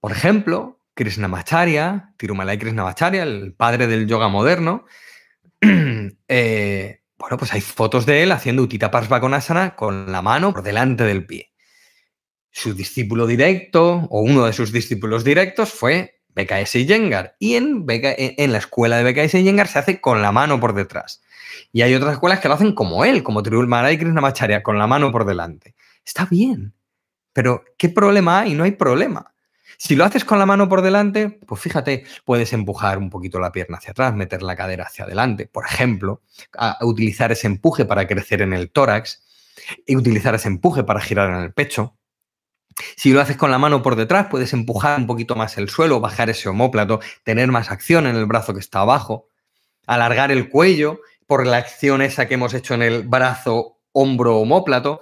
Por 0.01 0.11
ejemplo, 0.11 0.81
Krishnamacharya, 0.95 2.13
Tirumalai 2.17 2.59
Krishnamacharya, 2.59 3.23
el 3.23 3.53
padre 3.53 3.87
del 3.87 4.05
yoga 4.05 4.27
moderno, 4.27 4.83
eh, 6.27 7.02
bueno, 7.23 7.37
pues 7.37 7.53
hay 7.53 7.61
fotos 7.61 8.05
de 8.05 8.21
él 8.21 8.33
haciendo 8.33 8.63
Utita 8.63 8.91
Parsvakonasana 8.91 9.77
con 9.77 10.11
la 10.11 10.21
mano 10.21 10.51
por 10.51 10.61
delante 10.61 11.05
del 11.05 11.25
pie. 11.25 11.53
su 12.51 12.73
discípulo 12.73 13.27
directo 13.27 14.09
o 14.09 14.19
uno 14.19 14.45
de 14.45 14.51
sus 14.51 14.73
discípulos 14.73 15.23
directos 15.23 15.71
fue 15.71 16.19
BKS 16.35 16.85
Yengar. 16.85 17.37
Y 17.39 17.55
en, 17.55 17.85
en 17.87 18.51
la 18.51 18.57
escuela 18.57 18.97
de 18.97 19.09
BKS 19.09 19.41
Yengar 19.41 19.69
se 19.69 19.79
hace 19.79 20.01
con 20.01 20.21
la 20.21 20.33
mano 20.33 20.59
por 20.59 20.73
detrás. 20.73 21.23
Y 21.71 21.81
hay 21.81 21.95
otras 21.95 22.11
escuelas 22.11 22.41
que 22.41 22.49
lo 22.49 22.55
hacen 22.55 22.75
como 22.75 23.05
él, 23.05 23.23
como 23.23 23.41
Triul 23.41 23.67
Maharaj 23.67 23.93
y 23.93 23.97
Krishnamacharya, 23.99 24.61
con 24.61 24.77
la 24.77 24.87
mano 24.87 25.13
por 25.13 25.23
delante. 25.23 25.75
Está 26.05 26.25
bien. 26.25 26.73
Pero, 27.31 27.63
¿qué 27.77 27.87
problema 27.87 28.41
hay? 28.41 28.53
No 28.53 28.65
hay 28.65 28.71
problema. 28.71 29.32
Si 29.85 29.97
lo 29.97 30.05
haces 30.05 30.23
con 30.23 30.39
la 30.39 30.45
mano 30.45 30.69
por 30.69 30.81
delante, 30.81 31.27
pues 31.45 31.59
fíjate, 31.59 32.05
puedes 32.23 32.53
empujar 32.53 32.97
un 32.97 33.09
poquito 33.09 33.37
la 33.37 33.51
pierna 33.51 33.79
hacia 33.79 33.91
atrás, 33.91 34.15
meter 34.15 34.41
la 34.41 34.55
cadera 34.55 34.85
hacia 34.85 35.03
adelante, 35.03 35.45
por 35.45 35.65
ejemplo, 35.65 36.21
utilizar 36.79 37.33
ese 37.33 37.47
empuje 37.47 37.83
para 37.83 38.07
crecer 38.07 38.41
en 38.41 38.53
el 38.53 38.71
tórax 38.71 39.21
y 39.85 39.97
utilizar 39.97 40.35
ese 40.35 40.47
empuje 40.47 40.85
para 40.85 41.01
girar 41.01 41.31
en 41.31 41.43
el 41.43 41.51
pecho. 41.51 41.97
Si 42.95 43.11
lo 43.11 43.19
haces 43.19 43.35
con 43.35 43.51
la 43.51 43.57
mano 43.57 43.83
por 43.83 43.97
detrás, 43.97 44.27
puedes 44.31 44.53
empujar 44.53 44.97
un 44.97 45.05
poquito 45.05 45.35
más 45.35 45.57
el 45.57 45.67
suelo, 45.67 45.99
bajar 45.99 46.29
ese 46.29 46.47
homóplato, 46.47 47.01
tener 47.25 47.51
más 47.51 47.69
acción 47.69 48.07
en 48.07 48.15
el 48.15 48.25
brazo 48.25 48.53
que 48.53 48.61
está 48.61 48.79
abajo, 48.79 49.27
alargar 49.85 50.31
el 50.31 50.47
cuello 50.47 51.01
por 51.27 51.45
la 51.45 51.57
acción 51.57 52.01
esa 52.01 52.25
que 52.29 52.35
hemos 52.35 52.53
hecho 52.53 52.73
en 52.73 52.83
el 52.83 53.03
brazo, 53.05 53.79
hombro, 53.91 54.37
homóplato, 54.37 55.01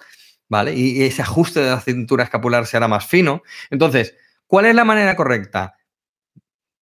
¿vale? 0.49 0.73
Y 0.73 1.03
ese 1.03 1.21
ajuste 1.21 1.59
de 1.59 1.69
la 1.69 1.81
cintura 1.81 2.23
escapular 2.23 2.65
se 2.65 2.77
hará 2.77 2.87
más 2.87 3.05
fino. 3.05 3.43
Entonces, 3.69 4.15
¿cuál 4.51 4.65
es 4.65 4.75
la 4.75 4.83
manera 4.83 5.15
correcta? 5.15 5.77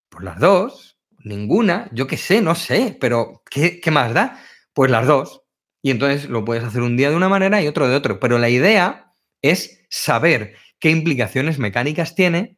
Pues 0.10 0.26
las 0.26 0.40
dos, 0.40 0.98
ninguna, 1.20 1.88
yo 1.94 2.08
qué 2.08 2.18
sé, 2.18 2.42
no 2.42 2.56
sé, 2.56 2.98
pero 3.00 3.44
¿qué, 3.48 3.80
¿qué 3.80 3.92
más 3.92 4.12
da? 4.12 4.42
Pues 4.74 4.90
las 4.90 5.06
dos. 5.06 5.44
Y 5.84 5.92
entonces 5.92 6.28
lo 6.28 6.44
puedes 6.44 6.64
hacer 6.64 6.82
un 6.82 6.98
día 6.98 7.12
de 7.12 7.16
una 7.16 7.30
manera 7.30 7.62
y 7.62 7.68
otro 7.68 7.88
de 7.88 7.96
otro. 7.96 8.20
Pero 8.20 8.40
la 8.40 8.50
idea 8.50 9.14
es 9.44 9.86
saber 9.88 10.56
qué 10.80 10.90
implicaciones 10.90 11.60
mecánicas 11.60 12.16
tiene, 12.16 12.58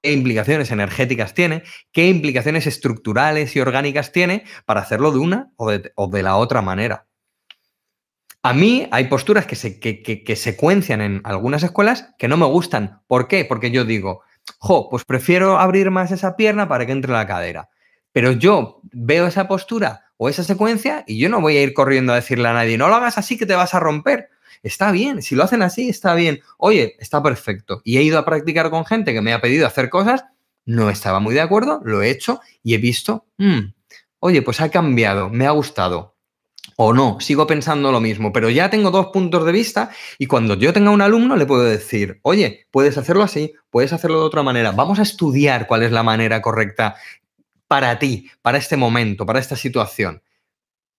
qué 0.00 0.12
implicaciones 0.14 0.70
energéticas 0.70 1.34
tiene, 1.34 1.62
qué 1.92 2.08
implicaciones 2.08 2.66
estructurales 2.66 3.54
y 3.56 3.60
orgánicas 3.60 4.10
tiene 4.10 4.44
para 4.64 4.80
hacerlo 4.80 5.12
de 5.12 5.18
una 5.18 5.52
o 5.56 5.70
de, 5.70 6.22
la 6.22 6.36
otra 6.36 6.62
manera. 6.62 7.06
A 8.42 8.54
mí 8.54 8.88
hay 8.90 9.04
posturas 9.04 9.44
que, 9.44 9.54
se, 9.54 9.78
que, 9.78 10.36
secuencian 10.36 11.02
en 11.02 11.20
algunas 11.24 11.62
escuelas 11.62 12.14
que 12.16 12.28
no 12.28 12.38
me 12.38 12.46
gustan. 12.46 13.02
¿Por 13.06 13.28
qué? 13.28 13.44
Porque 13.44 13.70
yo 13.70 13.84
digo, 13.84 14.22
jo, 14.58 14.88
pues 14.90 15.04
prefiero 15.04 15.58
abrir 15.58 15.90
más 15.90 16.10
esa 16.10 16.36
pierna 16.36 16.68
para 16.68 16.86
que 16.86 16.92
entre 16.92 17.12
la 17.12 17.26
cadera. 17.26 17.70
Pero 18.12 18.32
yo 18.32 18.80
veo 18.92 19.26
esa 19.26 19.48
postura 19.48 20.06
o 20.16 20.28
esa 20.28 20.42
secuencia 20.42 21.04
y 21.06 21.18
yo 21.18 21.28
no 21.28 21.40
voy 21.40 21.56
a 21.56 21.62
ir 21.62 21.74
corriendo 21.74 22.12
a 22.12 22.16
decirle 22.16 22.48
a 22.48 22.54
nadie, 22.54 22.78
no 22.78 22.88
lo 22.88 22.94
hagas 22.94 23.18
así 23.18 23.36
que 23.36 23.46
te 23.46 23.54
vas 23.54 23.74
a 23.74 23.80
romper. 23.80 24.30
Está 24.62 24.90
bien, 24.90 25.22
si 25.22 25.34
lo 25.34 25.44
hacen 25.44 25.62
así, 25.62 25.88
está 25.88 26.14
bien. 26.14 26.40
Oye, 26.58 26.96
está 26.98 27.22
perfecto. 27.22 27.82
Y 27.84 27.98
he 27.98 28.02
ido 28.02 28.18
a 28.18 28.24
practicar 28.24 28.70
con 28.70 28.84
gente 28.84 29.12
que 29.12 29.20
me 29.20 29.32
ha 29.32 29.40
pedido 29.40 29.66
hacer 29.66 29.90
cosas, 29.90 30.24
no 30.64 30.90
estaba 30.90 31.20
muy 31.20 31.34
de 31.34 31.42
acuerdo, 31.42 31.80
lo 31.84 32.02
he 32.02 32.10
hecho 32.10 32.40
y 32.62 32.74
he 32.74 32.78
visto, 32.78 33.26
mm, 33.38 33.60
oye, 34.18 34.42
pues 34.42 34.60
ha 34.60 34.70
cambiado, 34.70 35.28
me 35.28 35.46
ha 35.46 35.50
gustado. 35.50 36.15
O 36.74 36.92
no, 36.92 37.18
sigo 37.20 37.46
pensando 37.46 37.92
lo 37.92 38.00
mismo, 38.00 38.32
pero 38.32 38.50
ya 38.50 38.68
tengo 38.68 38.90
dos 38.90 39.06
puntos 39.06 39.46
de 39.46 39.52
vista 39.52 39.90
y 40.18 40.26
cuando 40.26 40.54
yo 40.54 40.72
tenga 40.72 40.90
un 40.90 41.02
alumno 41.02 41.36
le 41.36 41.46
puedo 41.46 41.62
decir, 41.62 42.18
oye, 42.22 42.66
puedes 42.70 42.98
hacerlo 42.98 43.22
así, 43.22 43.54
puedes 43.70 43.92
hacerlo 43.92 44.20
de 44.20 44.26
otra 44.26 44.42
manera, 44.42 44.72
vamos 44.72 44.98
a 44.98 45.02
estudiar 45.02 45.66
cuál 45.66 45.84
es 45.84 45.92
la 45.92 46.02
manera 46.02 46.42
correcta 46.42 46.96
para 47.68 47.98
ti, 47.98 48.30
para 48.42 48.58
este 48.58 48.76
momento, 48.76 49.24
para 49.24 49.38
esta 49.38 49.56
situación 49.56 50.22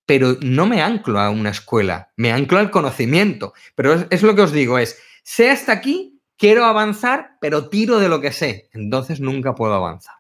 pero 0.08 0.38
no 0.41 0.65
me 0.65 0.82
anclo 0.82 1.19
a 1.19 1.30
una 1.30 1.49
escuela, 1.49 2.13
me 2.15 2.32
anclo 2.32 2.58
al 2.60 2.71
conocimiento. 2.71 3.53
Pero 3.75 4.08
es, 4.10 4.23
lo 4.23 4.36
que 4.36 4.41
os 4.41 4.53
digo, 4.53 4.80
es, 4.80 4.97
sé 5.21 5.51
hasta 5.51 5.73
aquí, 5.73 6.21
quiero 6.38 6.63
avanzar, 6.63 7.32
pero 7.41 7.67
tiro 7.67 7.99
de 7.99 8.08
lo 8.08 8.21
que 8.21 8.32
sé, 8.32 8.69
entonces 8.71 9.19
nunca 9.19 9.53
puedo 9.53 9.73
avanzar. 9.73 10.15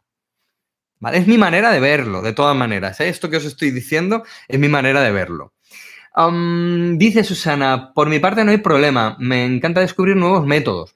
Es 1.13 1.27
mi 1.27 1.37
manera 1.37 1.71
de 1.71 1.79
verlo, 1.79 2.21
de 2.21 2.33
todas 2.33 2.55
maneras. 2.55 2.99
¿eh? 2.99 3.09
Esto 3.09 3.29
que 3.29 3.37
os 3.37 3.45
estoy 3.45 3.71
diciendo 3.71 4.23
es 4.47 4.59
mi 4.59 4.67
manera 4.67 5.01
de 5.01 5.11
verlo. 5.11 5.53
dice 6.97 7.23
Susana, 7.23 7.93
por 7.93 8.09
mi 8.09 8.19
parte 8.19 8.43
no 8.43 8.51
hay 8.51 8.57
problema, 8.57 9.15
me 9.19 9.45
encanta 9.45 9.81
descubrir 9.81 10.15
nuevos 10.15 10.45
métodos. 10.45 10.95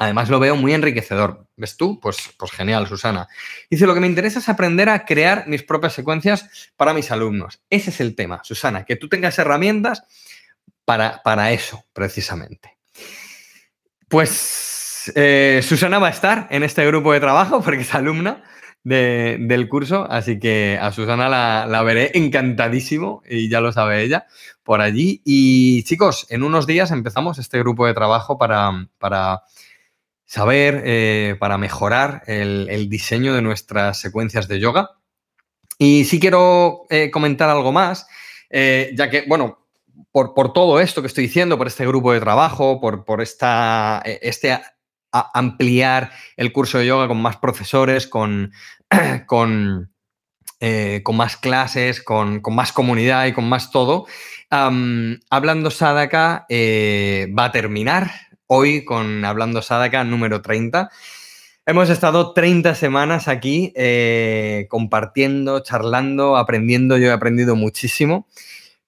Además 0.00 0.28
lo 0.28 0.38
veo 0.38 0.54
muy 0.54 0.74
enriquecedor. 0.74 1.46
¿Ves 1.56 1.76
tú? 1.76 1.98
Pues, 1.98 2.30
pues 2.38 2.52
genial, 2.52 2.86
Susana. 2.86 3.26
Dice, 3.68 3.84
lo 3.84 3.94
que 3.94 4.00
me 4.00 4.06
interesa 4.06 4.38
es 4.38 4.48
aprender 4.48 4.88
a 4.88 5.04
crear 5.04 5.48
mis 5.48 5.64
propias 5.64 5.92
secuencias 5.92 6.70
para 6.76 6.94
mis 6.94 7.10
alumnos. 7.10 7.60
Ese 7.68 7.90
es 7.90 8.00
el 8.00 8.14
tema, 8.14 8.40
Susana, 8.44 8.84
que 8.84 8.94
tú 8.94 9.08
tengas 9.08 9.38
herramientas 9.40 10.04
para, 10.84 11.20
para 11.24 11.50
eso, 11.50 11.84
precisamente. 11.92 12.78
Pues 14.06 15.10
eh, 15.16 15.60
Susana 15.62 15.98
va 15.98 16.06
a 16.06 16.10
estar 16.10 16.46
en 16.50 16.62
este 16.62 16.86
grupo 16.86 17.12
de 17.12 17.20
trabajo 17.20 17.60
porque 17.60 17.82
es 17.82 17.94
alumna 17.94 18.44
del 18.84 19.68
curso, 19.68 20.06
así 20.10 20.38
que 20.38 20.78
a 20.80 20.92
Susana 20.92 21.28
la, 21.28 21.66
la, 21.68 21.82
veré 21.82 22.12
encantadísimo 22.14 23.22
y 23.28 23.50
ya 23.50 23.60
lo 23.60 23.70
sabe 23.72 24.02
ella 24.02 24.26
por 24.62 24.80
allí. 24.80 25.20
Y 25.24 25.82
chicos, 25.84 26.26
en 26.30 26.42
unos 26.42 26.66
días 26.66 26.90
empezamos 26.90 27.38
este 27.38 27.58
grupo 27.58 27.86
de 27.86 27.94
trabajo 27.94 28.38
para, 28.38 28.88
para 28.98 29.42
saber 30.28 30.82
eh, 30.84 31.36
para 31.40 31.56
mejorar 31.56 32.22
el, 32.26 32.90
diseño 32.90 33.32
de 33.34 33.40
nuestras 33.40 33.98
secuencias 33.98 34.46
de 34.46 34.60
yoga. 34.60 34.90
Y 35.78 36.04
sí 36.04 36.20
quiero 36.20 36.82
eh, 36.90 37.10
comentar 37.10 37.48
algo 37.48 37.72
más, 37.72 38.06
eh, 38.50 38.92
ya 38.94 39.08
que, 39.08 39.24
bueno, 39.26 39.66
por, 40.12 40.52
todo 40.52 40.80
esto 40.80 41.00
que 41.00 41.06
estoy 41.06 41.24
diciendo, 41.24 41.56
por 41.56 41.66
este 41.66 41.86
grupo 41.86 42.12
de 42.12 42.20
trabajo, 42.20 42.78
por, 42.78 43.06
por 43.06 43.22
esta, 43.22 44.02
este 44.04 44.58
ampliar 45.20 46.10
el 46.36 46.52
curso 46.52 46.78
de 46.78 46.86
yoga 46.86 47.08
con 47.08 47.20
más 47.20 47.36
profesores, 47.36 48.06
con, 48.06 48.52
con, 49.26 49.92
con 51.02 51.16
más 51.16 51.36
clases, 51.36 52.02
con, 52.02 52.42
más 52.50 52.72
comunidad 52.72 53.26
y 53.26 53.32
con 53.32 53.48
más 53.48 53.70
todo, 53.70 54.06
hablando 54.50 55.70
Sadaka 55.70 56.46
va 56.50 57.44
a 57.44 57.52
terminar 57.52 58.10
hoy 58.48 58.84
con 58.84 59.24
Hablando 59.24 59.62
Sadaka 59.62 60.02
número 60.04 60.42
30. 60.42 60.90
Hemos 61.66 61.90
estado 61.90 62.32
30 62.32 62.74
semanas 62.74 63.28
aquí 63.28 63.74
eh, 63.76 64.66
compartiendo, 64.70 65.60
charlando, 65.60 66.38
aprendiendo. 66.38 66.96
Yo 66.96 67.08
he 67.08 67.12
aprendido 67.12 67.56
muchísimo. 67.56 68.26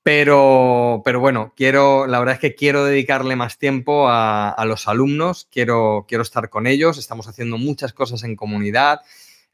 Pero, 0.02 1.02
pero 1.04 1.20
bueno, 1.20 1.52
quiero, 1.56 2.06
la 2.06 2.18
verdad 2.18 2.34
es 2.34 2.40
que 2.40 2.54
quiero 2.54 2.84
dedicarle 2.84 3.36
más 3.36 3.58
tiempo 3.58 4.06
a, 4.08 4.56
los 4.66 4.88
alumnos, 4.88 5.46
quiero, 5.52 6.06
quiero 6.08 6.22
estar 6.22 6.48
con 6.48 6.66
ellos, 6.66 6.96
estamos 6.96 7.28
haciendo 7.28 7.58
muchas 7.58 7.92
cosas 7.92 8.22
en 8.24 8.34
comunidad, 8.34 9.00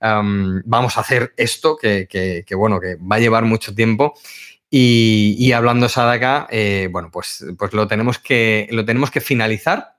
vamos 0.00 0.96
a 0.96 1.00
hacer 1.00 1.32
esto 1.36 1.76
que, 1.76 2.06
que, 2.08 2.54
bueno, 2.54 2.78
que 2.78 2.94
va 2.96 3.16
a 3.16 3.20
llevar 3.20 3.44
mucho 3.44 3.74
tiempo. 3.74 4.14
Y, 4.70 5.52
hablando 5.52 5.88
Sadaka, 5.88 6.46
eh, 6.50 6.88
bueno, 6.90 7.10
pues, 7.10 7.44
pues 7.58 7.72
lo, 7.72 7.86
tenemos 7.86 8.18
que, 8.18 8.68
lo 8.70 8.84
tenemos 8.84 9.10
que 9.10 9.20
finalizar. 9.20 9.96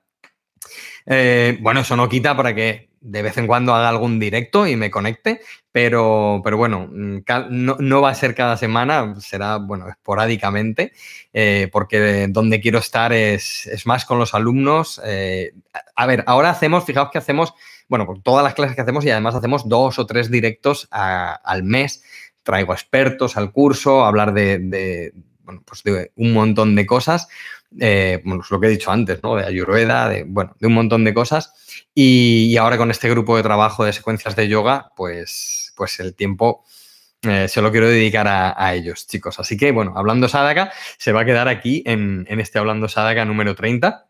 Eh, 1.06 1.58
bueno, 1.60 1.80
eso 1.80 1.96
no 1.96 2.08
quita 2.08 2.36
para 2.36 2.54
que 2.54 2.87
de 3.00 3.22
vez 3.22 3.38
en 3.38 3.46
cuando 3.46 3.74
haga 3.74 3.88
algún 3.88 4.18
directo 4.18 4.66
y 4.66 4.76
me 4.76 4.90
conecte, 4.90 5.40
pero, 5.72 6.40
pero 6.42 6.56
bueno, 6.56 6.88
mm, 6.90 7.20
no, 7.50 8.00
va 8.00 8.10
a 8.10 8.14
ser 8.14 8.34
cada 8.34 8.56
semana, 8.56 9.14
será, 9.20 9.56
bueno, 9.56 9.88
esporádicamente, 9.88 10.92
eh, 11.32 11.68
porque 11.72 12.26
donde 12.28 12.60
quiero 12.60 12.78
estar 12.78 13.12
es, 13.12 13.68
más 13.84 14.04
con 14.04 14.18
los 14.18 14.34
alumnos. 14.34 15.00
Eh, 15.04 15.52
a 15.94 16.06
ver, 16.06 16.24
ahora 16.26 16.50
hacemos, 16.50 16.84
fijaos 16.84 17.10
que 17.10 17.18
hacemos, 17.18 17.54
bueno, 17.88 18.06
por 18.06 18.22
todas 18.22 18.44
las 18.44 18.54
clases 18.54 18.74
que 18.74 18.82
hacemos 18.82 19.04
y 19.04 19.10
además 19.10 19.34
hacemos 19.34 19.68
dos 19.68 19.98
o 19.98 20.06
tres 20.06 20.30
directos 20.30 20.88
al 20.90 21.62
mes. 21.62 22.02
Traigo 22.42 22.72
expertos 22.72 23.36
al 23.36 23.52
curso, 23.52 24.04
hablar 24.04 24.32
de, 24.32 25.12
bueno, 25.42 25.62
pues 25.64 25.82
de 25.82 26.12
un 26.16 26.32
montón 26.32 26.74
de 26.74 26.86
cosas 26.86 27.28
eh, 27.78 28.22
lo 28.24 28.60
que 28.60 28.66
he 28.66 28.70
dicho 28.70 28.90
antes, 28.90 29.22
¿no? 29.22 29.36
De 29.36 29.44
Ayurveda, 29.44 30.08
de, 30.08 30.24
bueno, 30.24 30.54
de 30.58 30.66
un 30.66 30.74
montón 30.74 31.04
de 31.04 31.14
cosas. 31.14 31.52
Y, 31.94 32.56
ahora 32.56 32.76
con 32.78 32.90
este 32.90 33.10
grupo 33.10 33.36
de 33.36 33.42
trabajo 33.42 33.84
de 33.84 33.92
secuencias 33.92 34.36
de 34.36 34.48
yoga, 34.48 34.92
pues, 34.96 35.72
pues 35.76 36.00
el 36.00 36.14
tiempo 36.14 36.64
eh, 37.22 37.48
se 37.48 37.60
lo 37.60 37.70
quiero 37.70 37.88
dedicar 37.88 38.26
a, 38.28 38.74
ellos, 38.74 39.06
chicos. 39.06 39.38
Así 39.38 39.56
que, 39.56 39.72
bueno, 39.72 39.92
Hablando 39.96 40.28
Sadaka 40.28 40.72
se 40.96 41.12
va 41.12 41.22
a 41.22 41.24
quedar 41.24 41.48
aquí 41.48 41.82
en, 41.86 42.26
este 42.28 42.58
Hablando 42.58 42.88
Sadaka 42.88 43.24
número 43.24 43.54
30. 43.54 44.06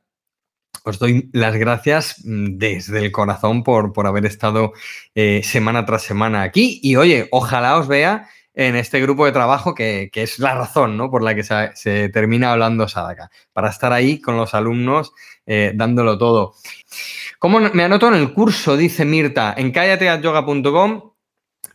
Os 0.84 0.98
doy 0.98 1.28
las 1.32 1.56
gracias 1.56 2.22
mm, 2.24 2.58
desde 2.58 3.00
el 3.00 3.10
corazón 3.10 3.64
por, 3.64 3.92
por 3.92 4.06
haber 4.06 4.26
estado 4.26 4.72
eh, 5.14 5.42
semana 5.42 5.84
tras 5.84 6.02
semana 6.02 6.42
aquí. 6.42 6.80
Y 6.82 6.96
oye, 6.96 7.28
ojalá 7.32 7.78
os 7.78 7.88
vea 7.88 8.28
en 8.58 8.74
este 8.74 9.00
grupo 9.00 9.24
de 9.24 9.30
trabajo 9.30 9.72
que, 9.72 10.10
es 10.12 10.40
la 10.40 10.52
razón 10.52 10.96
¿no? 10.96 11.12
por 11.12 11.22
la 11.22 11.32
que 11.36 11.44
se, 11.44 12.08
termina 12.08 12.50
hablando 12.50 12.88
Sadaka, 12.88 13.30
para 13.52 13.70
estar 13.70 13.92
ahí 13.92 14.20
con 14.20 14.36
los 14.36 14.52
alumnos 14.52 15.12
eh, 15.46 15.70
dándolo 15.76 16.18
todo. 16.18 16.54
¿Cómo 17.38 17.60
me 17.60 17.84
anoto 17.84 18.08
en 18.08 18.14
el 18.14 18.34
curso? 18.34 18.76
Dice 18.76 19.04
Mirta, 19.04 19.54
en 19.56 19.70
cállateatyoga.com 19.70 21.12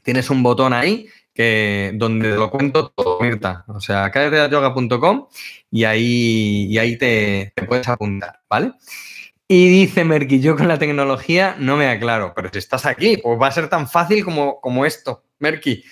tienes 0.02 0.30
un 0.30 0.44
botón 0.44 0.74
ahí 0.74 1.08
que, 1.34 1.92
donde 1.96 2.32
lo 2.32 2.50
cuento 2.50 2.90
todo, 2.90 3.18
Mirta. 3.22 3.64
O 3.70 3.80
sea, 3.80 4.12
cállateatyoga.com 4.12 5.28
y 5.72 5.86
ahí, 5.86 6.68
y 6.70 6.78
ahí 6.80 6.98
te, 6.98 7.54
te 7.56 7.64
puedes 7.64 7.88
apuntar, 7.88 8.42
¿vale? 8.50 8.74
Y 9.48 9.70
dice 9.70 10.04
Merky, 10.04 10.42
yo 10.42 10.58
con 10.58 10.68
la 10.68 10.80
tecnología 10.80 11.56
no 11.60 11.78
me 11.78 11.88
aclaro, 11.88 12.34
pero 12.36 12.50
si 12.52 12.60
estás 12.60 12.86
aquí, 12.86 13.16
pues 13.18 13.42
va 13.42 13.48
a 13.48 13.52
ser 13.52 13.70
tan 13.70 13.88
fácil 13.88 14.26
como, 14.26 14.60
como 14.60 14.86
esto. 14.86 15.24
Merky, 15.40 15.84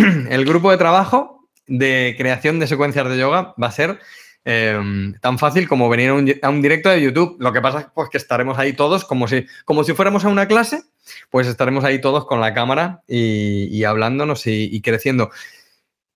el 0.30 0.44
grupo 0.44 0.70
de 0.70 0.76
trabajo 0.76 1.48
de 1.66 2.14
creación 2.18 2.58
de 2.58 2.66
secuencias 2.66 3.08
de 3.08 3.18
yoga 3.18 3.54
va 3.62 3.68
a 3.68 3.72
ser 3.72 3.98
em, 4.44 5.14
tan 5.20 5.38
fácil 5.38 5.68
como 5.68 5.88
venir 5.88 6.10
a 6.42 6.48
un, 6.48 6.62
directo 6.62 6.88
de 6.88 7.00
YouTube. 7.00 7.36
Lo 7.38 7.52
que 7.52 7.60
pasa 7.60 7.80
es 7.80 7.86
pues, 7.94 8.08
que 8.08 8.18
estaremos 8.18 8.58
ahí 8.58 8.72
todos 8.72 9.04
como 9.04 9.28
si, 9.28 9.46
como 9.64 9.84
si 9.84 9.94
fuéramos 9.94 10.24
a 10.24 10.28
una 10.28 10.48
clase, 10.48 10.82
pues 11.30 11.46
estaremos 11.46 11.84
ahí 11.84 12.00
todos 12.00 12.26
con 12.26 12.40
la 12.40 12.54
cámara 12.54 13.02
y, 13.06 13.84
hablándonos 13.84 14.46
y 14.46 14.80
creciendo. 14.80 15.30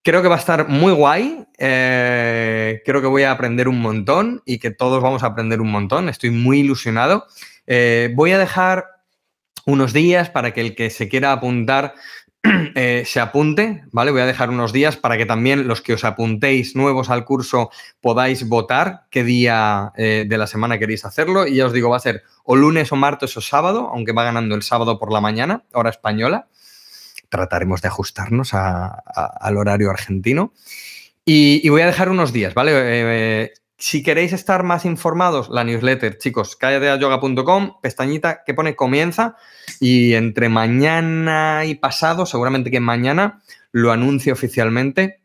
Creo 0.05 0.21
que 0.21 0.29
va 0.29 0.35
a 0.35 0.39
estar 0.39 0.69
muy 0.69 0.93
guay. 0.93 1.47
Eh, 1.57 2.83
creo 2.85 3.01
que 3.01 3.07
voy 3.07 3.23
a 3.23 3.31
aprender 3.31 3.69
un 3.69 3.81
montón 3.81 4.43
y 4.45 4.59
que 4.59 4.71
todos 4.71 5.03
vamos 5.03 5.23
a 5.23 5.29
aprender 5.29 5.63
un 5.63 5.71
montón. 5.71 6.11
Estoy 6.11 6.29
muy 6.29 6.61
ilusionado. 6.61 7.27
Eh, 7.67 8.13
voy 8.15 8.33
a 8.33 8.39
dejar 8.39 8.85
unos 9.65 9.95
días 9.95 10.29
para 10.29 10.53
que 10.53 10.61
el 10.61 10.75
que 10.75 10.91
se 10.91 11.09
quiera 11.09 11.33
apuntar 11.33 11.95
eh, 12.75 13.03
se 13.07 13.21
apunte, 13.21 13.85
¿vale? 13.91 14.11
Voy 14.11 14.21
a 14.21 14.27
dejar 14.27 14.51
unos 14.51 14.73
días 14.73 14.97
para 14.97 15.17
que 15.17 15.27
también 15.27 15.67
los 15.67 15.81
que 15.81 15.95
os 15.95 16.05
apuntéis 16.05 16.77
nuevos 16.77 17.11
al 17.11 17.25
curso 17.25 17.71
podáis 18.01 18.49
votar 18.49 19.07
qué 19.11 19.25
día 19.25 19.93
de 19.97 20.39
la 20.39 20.47
semana 20.47 20.79
queréis 20.79 21.05
hacerlo. 21.05 21.47
Y 21.47 21.57
ya 21.57 21.67
os 21.67 21.73
digo, 21.73 21.91
va 21.91 21.97
a 21.97 22.01
ser 22.01 22.23
o 22.45 22.55
lunes 22.55 22.93
o 22.93 22.97
martes 22.97 23.37
o 23.37 23.41
sábado, 23.41 23.89
aunque 23.93 24.13
va 24.13 24.25
ganando 24.25 24.55
el 24.55 24.63
sábado 24.63 24.99
por 24.99 25.13
la 25.13 25.21
mañana, 25.21 25.65
hora 25.73 25.91
española 25.91 26.49
trataremos 27.35 27.83
de 27.83 27.89
ajustarnos 27.89 28.53
al 28.55 29.57
horario 29.57 29.91
argentino. 29.91 30.53
Y, 31.25 31.69
voy 31.69 31.83
a 31.83 31.87
dejar 31.87 32.09
unos 32.09 32.33
días, 32.33 32.55
¿vale? 32.55 32.73
Eh, 32.75 33.53
si 33.77 34.03
queréis 34.03 34.33
estar 34.33 34.63
más 34.63 34.85
informados, 34.85 35.49
la 35.49 35.65
newsletter, 35.65 36.19
chicos, 36.19 36.57
callateayoga.com, 36.57 37.81
pestañita 37.83 38.43
que 38.45 38.55
pone 38.55 38.77
comienza 38.77 39.37
y 39.81 40.15
entre 40.15 40.49
mañana 40.49 41.65
y 41.65 41.75
pasado, 41.75 42.27
seguramente 42.27 42.71
que 42.71 42.81
mañana, 42.81 43.43
lo 43.73 43.91
anuncio 43.93 44.33
oficialmente 44.33 45.21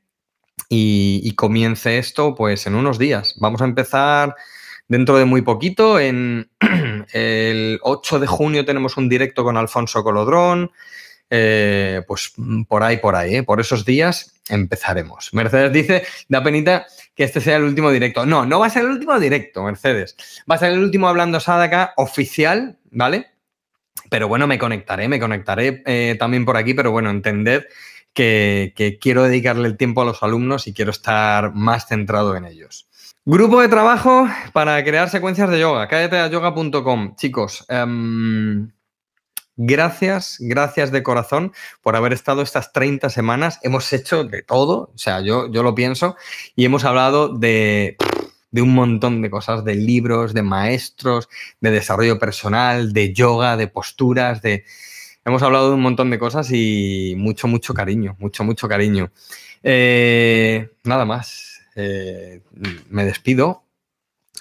y, 0.67 1.21
y, 1.23 1.35
comience 1.35 1.97
esto 1.97 2.35
pues 2.35 2.65
en 2.67 2.75
unos 2.75 2.97
días. 2.97 3.35
Vamos 3.39 3.61
a 3.61 3.65
empezar 3.65 4.35
dentro 4.87 5.17
de 5.17 5.25
muy 5.25 5.41
poquito, 5.41 5.99
en 5.99 6.49
el 7.13 7.79
8 7.83 8.19
de 8.19 8.27
junio 8.27 8.65
tenemos 8.65 8.97
un 8.97 9.07
directo 9.07 9.43
con 9.43 9.55
Alfonso 9.55 10.03
Colodrón, 10.03 10.71
eh, 11.29 12.01
pues 12.07 12.33
mm, 12.37 12.63
por 12.63 12.83
ahí, 12.83 12.97
por 12.97 13.15
ahí, 13.15 13.35
¿eh? 13.35 13.43
por 13.43 13.59
esos 13.59 13.85
días 13.85 14.33
empezaremos. 14.49 15.33
Mercedes 15.33 15.71
dice, 15.71 16.03
da 16.27 16.43
penita 16.43 16.85
que 17.15 17.23
este 17.23 17.41
sea 17.41 17.57
el 17.57 17.63
último 17.63 17.91
directo. 17.91 18.25
No, 18.25 18.45
no 18.45 18.59
va 18.59 18.67
a 18.67 18.69
ser 18.69 18.83
el 18.83 18.91
último 18.91 19.19
directo, 19.19 19.63
Mercedes. 19.63 20.15
Va 20.49 20.55
a 20.55 20.59
ser 20.59 20.71
el 20.71 20.79
último 20.79 21.07
Hablando 21.07 21.39
Sadaka 21.39 21.93
oficial, 21.97 22.79
¿vale? 22.91 23.27
Pero 24.09 24.27
bueno, 24.27 24.47
me 24.47 24.57
conectaré, 24.57 25.07
me 25.07 25.19
conectaré 25.19 25.83
eh, 25.85 26.15
también 26.19 26.45
por 26.45 26.57
aquí, 26.57 26.73
pero 26.73 26.91
bueno, 26.91 27.09
entended 27.09 27.65
que, 28.13 28.97
quiero 28.99 29.23
dedicarle 29.23 29.67
el 29.67 29.77
tiempo 29.77 30.01
a 30.01 30.05
los 30.05 30.23
alumnos 30.23 30.67
y 30.67 30.73
quiero 30.73 30.91
estar 30.91 31.53
más 31.53 31.87
centrado 31.87 32.35
en 32.35 32.45
ellos. 32.45 32.87
Grupo 33.25 33.61
de 33.61 33.67
trabajo 33.67 34.27
para 34.53 34.83
crear 34.83 35.09
secuencias 35.09 35.49
de 35.49 35.59
yoga, 35.59 35.87
cállate 35.87 36.17
a 36.17 36.27
yoga.com. 36.27 37.15
Chicos, 37.15 37.65
em, 37.69 38.71
Gracias, 39.61 40.37
gracias 40.39 40.89
de 40.89 41.03
corazón 41.03 41.51
por 41.81 41.97
haber 41.97 42.13
estado 42.13 42.41
estas 42.41 42.71
30 42.71 43.09
semanas. 43.09 43.59
Hemos 43.61 43.91
hecho 43.91 44.23
de 44.23 44.41
todo, 44.41 44.89
o 44.95 44.97
sea, 44.97 45.19
yo, 45.19 45.51
yo 45.51 45.63
lo 45.63 45.75
pienso, 45.75 46.15
y 46.55 46.63
hemos 46.63 46.85
hablado 46.85 47.27
de, 47.27 47.97
de 48.51 48.61
un 48.61 48.73
montón 48.73 49.21
de 49.21 49.29
cosas, 49.29 49.65
de 49.65 49.75
libros, 49.75 50.33
de 50.33 50.43
maestros, 50.43 51.27
de 51.59 51.71
desarrollo 51.71 52.17
personal, 52.17 52.93
de 52.93 53.11
yoga, 53.11 53.57
de 53.57 53.67
posturas, 53.67 54.41
de... 54.41 54.63
Hemos 55.25 55.43
hablado 55.43 55.67
de 55.67 55.75
un 55.75 55.81
montón 55.81 56.09
de 56.09 56.19
cosas 56.19 56.49
y 56.53 57.15
mucho, 57.17 57.49
mucho 57.49 57.73
cariño, 57.73 58.15
mucho, 58.17 58.45
mucho 58.45 58.69
cariño. 58.69 59.11
Eh, 59.61 60.69
nada 60.85 61.03
más, 61.03 61.59
eh, 61.75 62.39
me 62.89 63.03
despido 63.03 63.63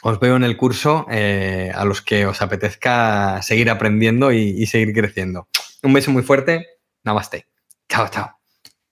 os 0.09 0.21
veo 0.21 0.37
en 0.37 0.45
el 0.45 0.57
curso 0.57 1.07
eh, 1.11 1.71
a 1.75 1.85
los 1.85 2.03
que 2.03 2.27
os 2.27 2.43
apetezca 2.43 3.41
seguir 3.43 3.71
aprendiendo 3.71 4.33
y, 4.33 4.55
y 4.57 4.67
seguir 4.67 4.93
creciendo. 4.95 5.49
Un 5.83 5.93
beso 5.93 6.11
muy 6.11 6.23
fuerte. 6.23 6.67
Namaste. 7.05 7.47
Chao, 7.89 8.09
chao. 8.09 8.39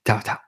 Chao, 0.05 0.21
chao. 0.23 0.46